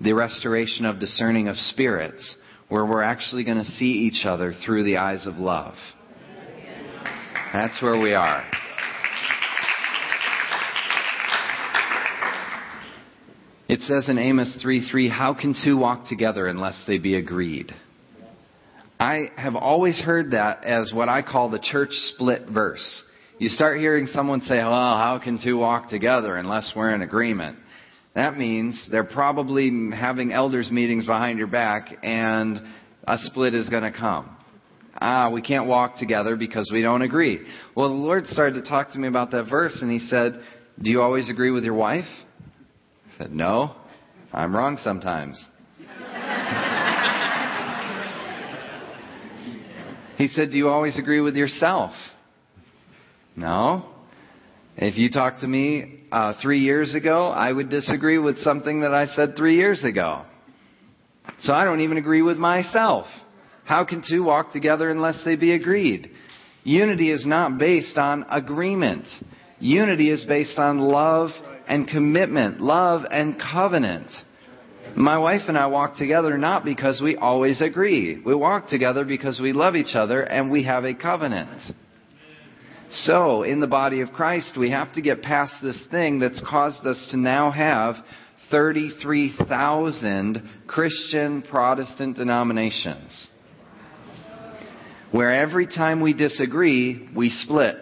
[0.00, 2.36] the restoration of discerning of spirits,
[2.68, 5.74] where we're actually going to see each other through the eyes of love.
[7.52, 8.44] That's where we are.
[13.68, 17.72] It says in Amos 3:3, How can two walk together unless they be agreed?
[19.00, 23.02] I have always heard that as what I call the church split verse.
[23.38, 27.58] You start hearing someone say, well, how can two walk together unless we're in agreement?
[28.16, 32.58] That means they're probably having elders meetings behind your back and
[33.06, 34.36] a split is going to come.
[35.00, 37.38] Ah, we can't walk together because we don't agree.
[37.76, 40.40] Well, the Lord started to talk to me about that verse and He said,
[40.82, 42.08] Do you always agree with your wife?
[43.14, 43.76] I said, No,
[44.32, 45.40] I'm wrong sometimes.
[50.18, 51.92] He said, Do you always agree with yourself?
[53.36, 53.88] No.
[54.76, 58.92] If you talked to me uh, three years ago, I would disagree with something that
[58.92, 60.24] I said three years ago.
[61.42, 63.06] So I don't even agree with myself.
[63.64, 66.10] How can two walk together unless they be agreed?
[66.64, 69.04] Unity is not based on agreement.
[69.60, 71.30] Unity is based on love
[71.68, 74.08] and commitment, love and covenant.
[74.96, 78.20] My wife and I walk together not because we always agree.
[78.24, 81.62] We walk together because we love each other and we have a covenant.
[82.90, 86.86] So, in the body of Christ, we have to get past this thing that's caused
[86.86, 87.96] us to now have
[88.50, 93.28] 33,000 Christian Protestant denominations.
[95.10, 97.76] Where every time we disagree, we split.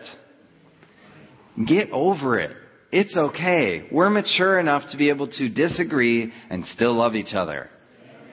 [1.66, 2.57] Get over it.
[2.99, 3.86] It's okay.
[3.92, 7.68] We're mature enough to be able to disagree and still love each other.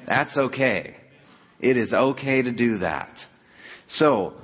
[0.08, 0.96] That's okay.
[1.60, 3.10] It is okay to do that.
[3.90, 4.36] So,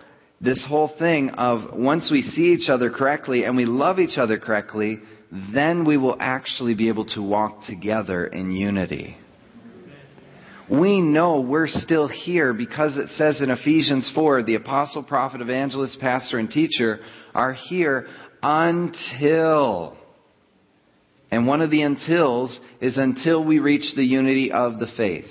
[0.42, 4.38] this whole thing of once we see each other correctly and we love each other
[4.38, 5.00] correctly,
[5.54, 9.16] then we will actually be able to walk together in unity.
[10.70, 15.98] We know we're still here because it says in Ephesians 4, the apostle, prophet, evangelist,
[16.02, 17.00] pastor, and teacher
[17.34, 18.08] are here
[18.44, 19.96] until
[21.50, 25.26] one of the untils is until we reach the unity of the faith.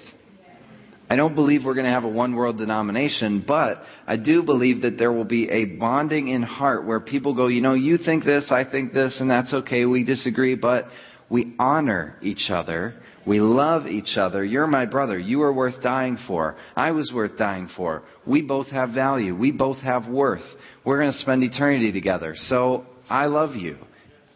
[1.08, 4.82] I don't believe we're going to have a one world denomination, but I do believe
[4.82, 8.24] that there will be a bonding in heart where people go, you know, you think
[8.24, 10.86] this, I think this, and that's okay, we disagree, but
[11.30, 12.96] we honor each other.
[13.24, 14.44] We love each other.
[14.44, 15.20] You're my brother.
[15.20, 16.56] You are worth dying for.
[16.74, 18.02] I was worth dying for.
[18.26, 19.36] We both have value.
[19.36, 20.42] We both have worth.
[20.84, 22.34] We're going to spend eternity together.
[22.36, 23.78] So I love you.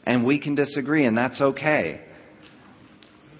[0.04, 2.00] And we can disagree, and that's okay.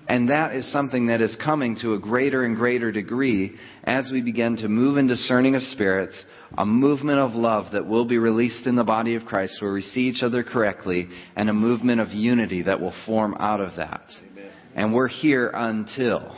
[0.09, 4.21] And that is something that is coming to a greater and greater degree as we
[4.21, 6.25] begin to move in discerning of spirits,
[6.59, 9.81] a movement of love that will be released in the body of Christ where we
[9.81, 14.03] see each other correctly, and a movement of unity that will form out of that.
[14.33, 14.51] Amen.
[14.75, 16.37] And we're here until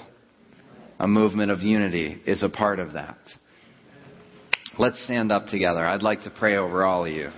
[0.99, 3.18] a movement of unity is a part of that.
[4.79, 5.85] Let's stand up together.
[5.85, 7.31] I'd like to pray over all of you.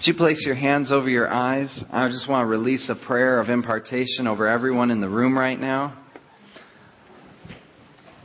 [0.00, 1.84] Would you place your hands over your eyes?
[1.92, 5.60] I just want to release a prayer of impartation over everyone in the room right
[5.60, 6.06] now.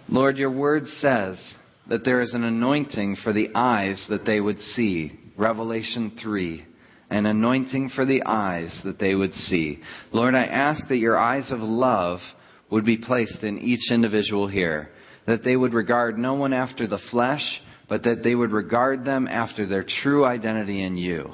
[0.08, 1.54] Lord, your word says
[1.90, 5.20] that there is an anointing for the eyes that they would see.
[5.36, 6.66] Revelation 3.
[7.10, 9.82] An anointing for the eyes that they would see.
[10.14, 12.20] Lord, I ask that your eyes of love
[12.72, 14.92] would be placed in each individual here.
[15.28, 19.28] That they would regard no one after the flesh, but that they would regard them
[19.28, 21.34] after their true identity in you.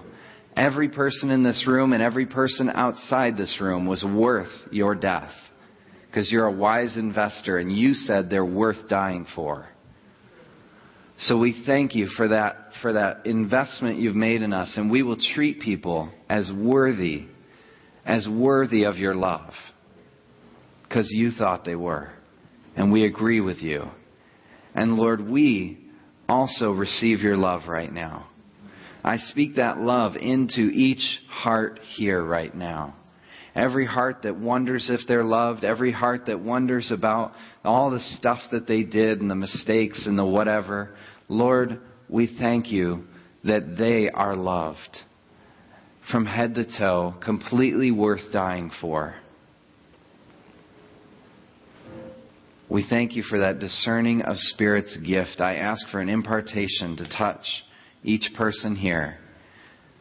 [0.55, 5.31] Every person in this room and every person outside this room was worth your death
[6.07, 9.67] because you're a wise investor and you said they're worth dying for.
[11.19, 15.03] So we thank you for that, for that investment you've made in us and we
[15.03, 17.27] will treat people as worthy,
[18.05, 19.53] as worthy of your love
[20.83, 22.11] because you thought they were.
[22.75, 23.85] And we agree with you.
[24.75, 25.79] And Lord, we
[26.27, 28.27] also receive your love right now.
[29.03, 32.95] I speak that love into each heart here right now.
[33.55, 37.33] Every heart that wonders if they're loved, every heart that wonders about
[37.65, 40.95] all the stuff that they did and the mistakes and the whatever.
[41.27, 43.05] Lord, we thank you
[43.43, 44.99] that they are loved
[46.11, 49.15] from head to toe, completely worth dying for.
[52.69, 55.41] We thank you for that discerning of spirits gift.
[55.41, 57.45] I ask for an impartation to touch
[58.03, 59.17] each person here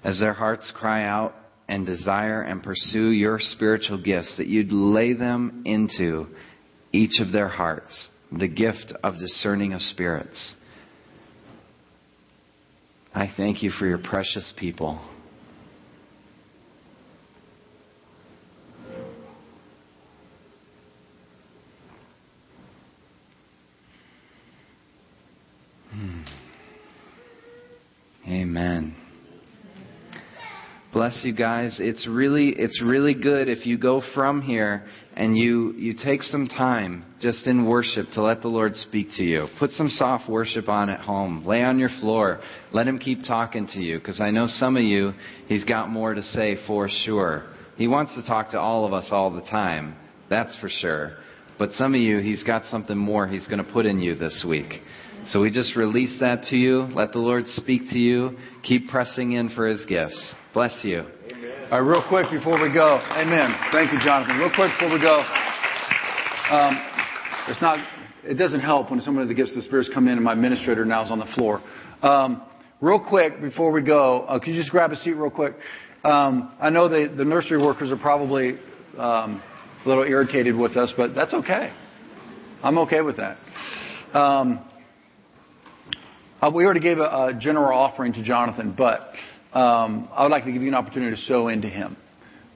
[0.03, 1.35] as their hearts cry out
[1.69, 6.27] and desire and pursue your spiritual gifts, that you'd lay them into
[6.93, 10.55] each of their hearts, the gift of discerning of spirits.
[13.15, 15.01] I thank you for your precious people.
[28.27, 28.95] Amen.
[31.11, 31.79] Bless you guys.
[31.81, 34.85] It's really it's really good if you go from here
[35.15, 39.25] and you you take some time just in worship to let the Lord speak to
[39.25, 39.49] you.
[39.59, 41.45] Put some soft worship on at home.
[41.45, 42.41] Lay on your floor.
[42.73, 45.13] Let him keep talking to you because I know some of you
[45.49, 47.43] he's got more to say for sure.
[47.75, 49.97] He wants to talk to all of us all the time.
[50.29, 51.17] That's for sure.
[51.59, 54.47] But some of you he's got something more he's going to put in you this
[54.49, 54.75] week.
[55.31, 56.89] So we just release that to you.
[56.93, 58.37] Let the Lord speak to you.
[58.65, 60.35] Keep pressing in for his gifts.
[60.53, 61.03] Bless you.
[61.03, 61.69] Amen.
[61.71, 62.99] All right, real quick before we go.
[63.13, 63.55] Amen.
[63.71, 64.39] Thank you, Jonathan.
[64.39, 65.21] Real quick before we go.
[66.51, 66.83] Um,
[67.47, 67.79] it's not.
[68.25, 70.33] It doesn't help when some of the gifts of the spirits come in and my
[70.33, 71.63] administrator now is on the floor.
[72.03, 72.43] Um,
[72.81, 75.55] real quick before we go, uh, could you just grab a seat real quick?
[76.03, 78.59] Um, I know the, the nursery workers are probably
[78.99, 79.41] um,
[79.85, 81.73] a little irritated with us, but that's okay.
[82.65, 83.39] I'm okay with that.
[84.13, 84.67] Um,
[86.49, 89.13] we already gave a, general offering to Jonathan, but
[89.53, 91.99] um, I would like to give you an opportunity to sow into him,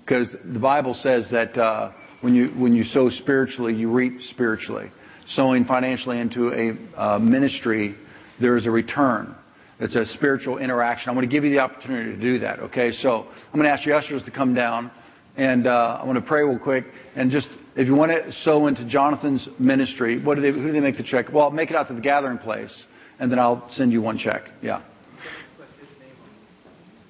[0.03, 4.91] because the Bible says that uh, when you when you sow spiritually, you reap spiritually.
[5.35, 7.95] Sowing financially into a uh, ministry,
[8.41, 9.35] there is a return.
[9.79, 11.11] It's a spiritual interaction.
[11.11, 12.61] I'm going to give you the opportunity to do that.
[12.61, 14.91] Okay, so I'm going to ask your ushers to come down,
[15.37, 18.67] and uh, I want to pray real quick, and just if you want to sow
[18.67, 21.27] into Jonathan's ministry, who do they make the check?
[21.31, 22.73] Well, make it out to the gathering place
[23.19, 24.43] and then I'll send you one check.
[24.63, 24.83] Yeah.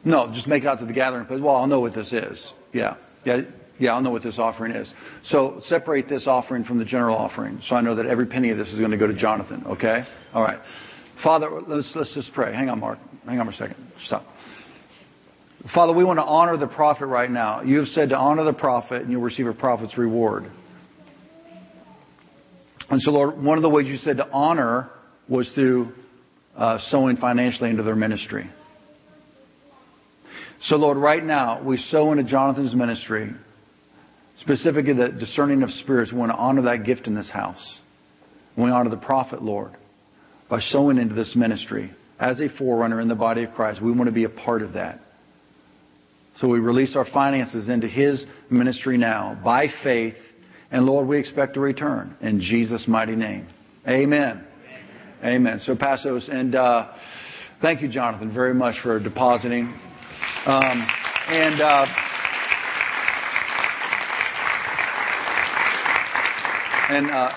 [0.05, 1.41] No, just make it out to the gathering place.
[1.41, 2.47] Well, I'll know what this is.
[2.73, 2.97] Yeah.
[3.25, 3.43] Yeah.
[3.79, 4.93] Yeah, I'll know what this offering is.
[5.25, 8.59] So separate this offering from the general offering so I know that every penny of
[8.59, 10.03] this is going to go to Jonathan, okay?
[10.33, 10.61] All right.
[11.23, 12.55] Father, let's, let's just pray.
[12.55, 12.99] Hang on, Mark.
[13.27, 13.77] Hang on for a second.
[14.05, 14.25] Stop.
[15.75, 17.63] Father, we want to honor the prophet right now.
[17.63, 20.51] You have said to honor the prophet and you'll receive a prophet's reward.
[22.91, 24.91] And so, Lord, one of the ways you said to honor
[25.29, 25.93] was through
[26.57, 28.49] uh, sowing financially into their ministry.
[30.63, 33.31] So, Lord, right now, we sow into Jonathan's ministry,
[34.41, 36.13] specifically the discerning of spirits.
[36.13, 37.81] We want to honor that gift in this house.
[38.57, 39.73] We honor the prophet, Lord,
[40.49, 43.83] by sowing into this ministry as a forerunner in the body of Christ.
[43.83, 45.01] We want to be a part of that.
[46.39, 50.15] So we release our finances into his ministry now by faith.
[50.71, 53.49] And Lord, we expect a return in Jesus' mighty name.
[53.89, 54.45] Amen.
[55.25, 55.59] Amen.
[55.65, 56.29] So pass those.
[56.31, 56.93] And uh,
[57.63, 59.75] thank you, Jonathan, very much for depositing.
[60.45, 60.87] Um,
[61.29, 61.87] and uh,
[66.91, 67.31] and uh,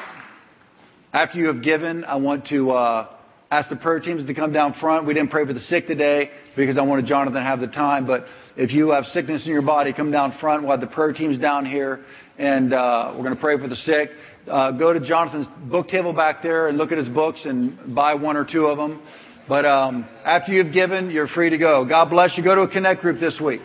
[1.13, 3.07] after you have given, I want to uh,
[3.49, 5.07] ask the prayer teams to come down front.
[5.07, 8.05] We didn't pray for the sick today because I wanted Jonathan to have the time.
[8.05, 8.25] But
[8.57, 10.63] if you have sickness in your body, come down front.
[10.63, 12.03] We'll have the prayer teams down here,
[12.37, 14.09] and uh, we're going to pray for the sick.
[14.49, 18.13] Uh, go to Jonathan's book table back there and look at his books and buy
[18.13, 19.01] one or two of them.
[19.47, 21.85] But um, after you've given, you're free to go.
[21.85, 22.43] God bless you.
[22.43, 23.61] Go to a connect group this week.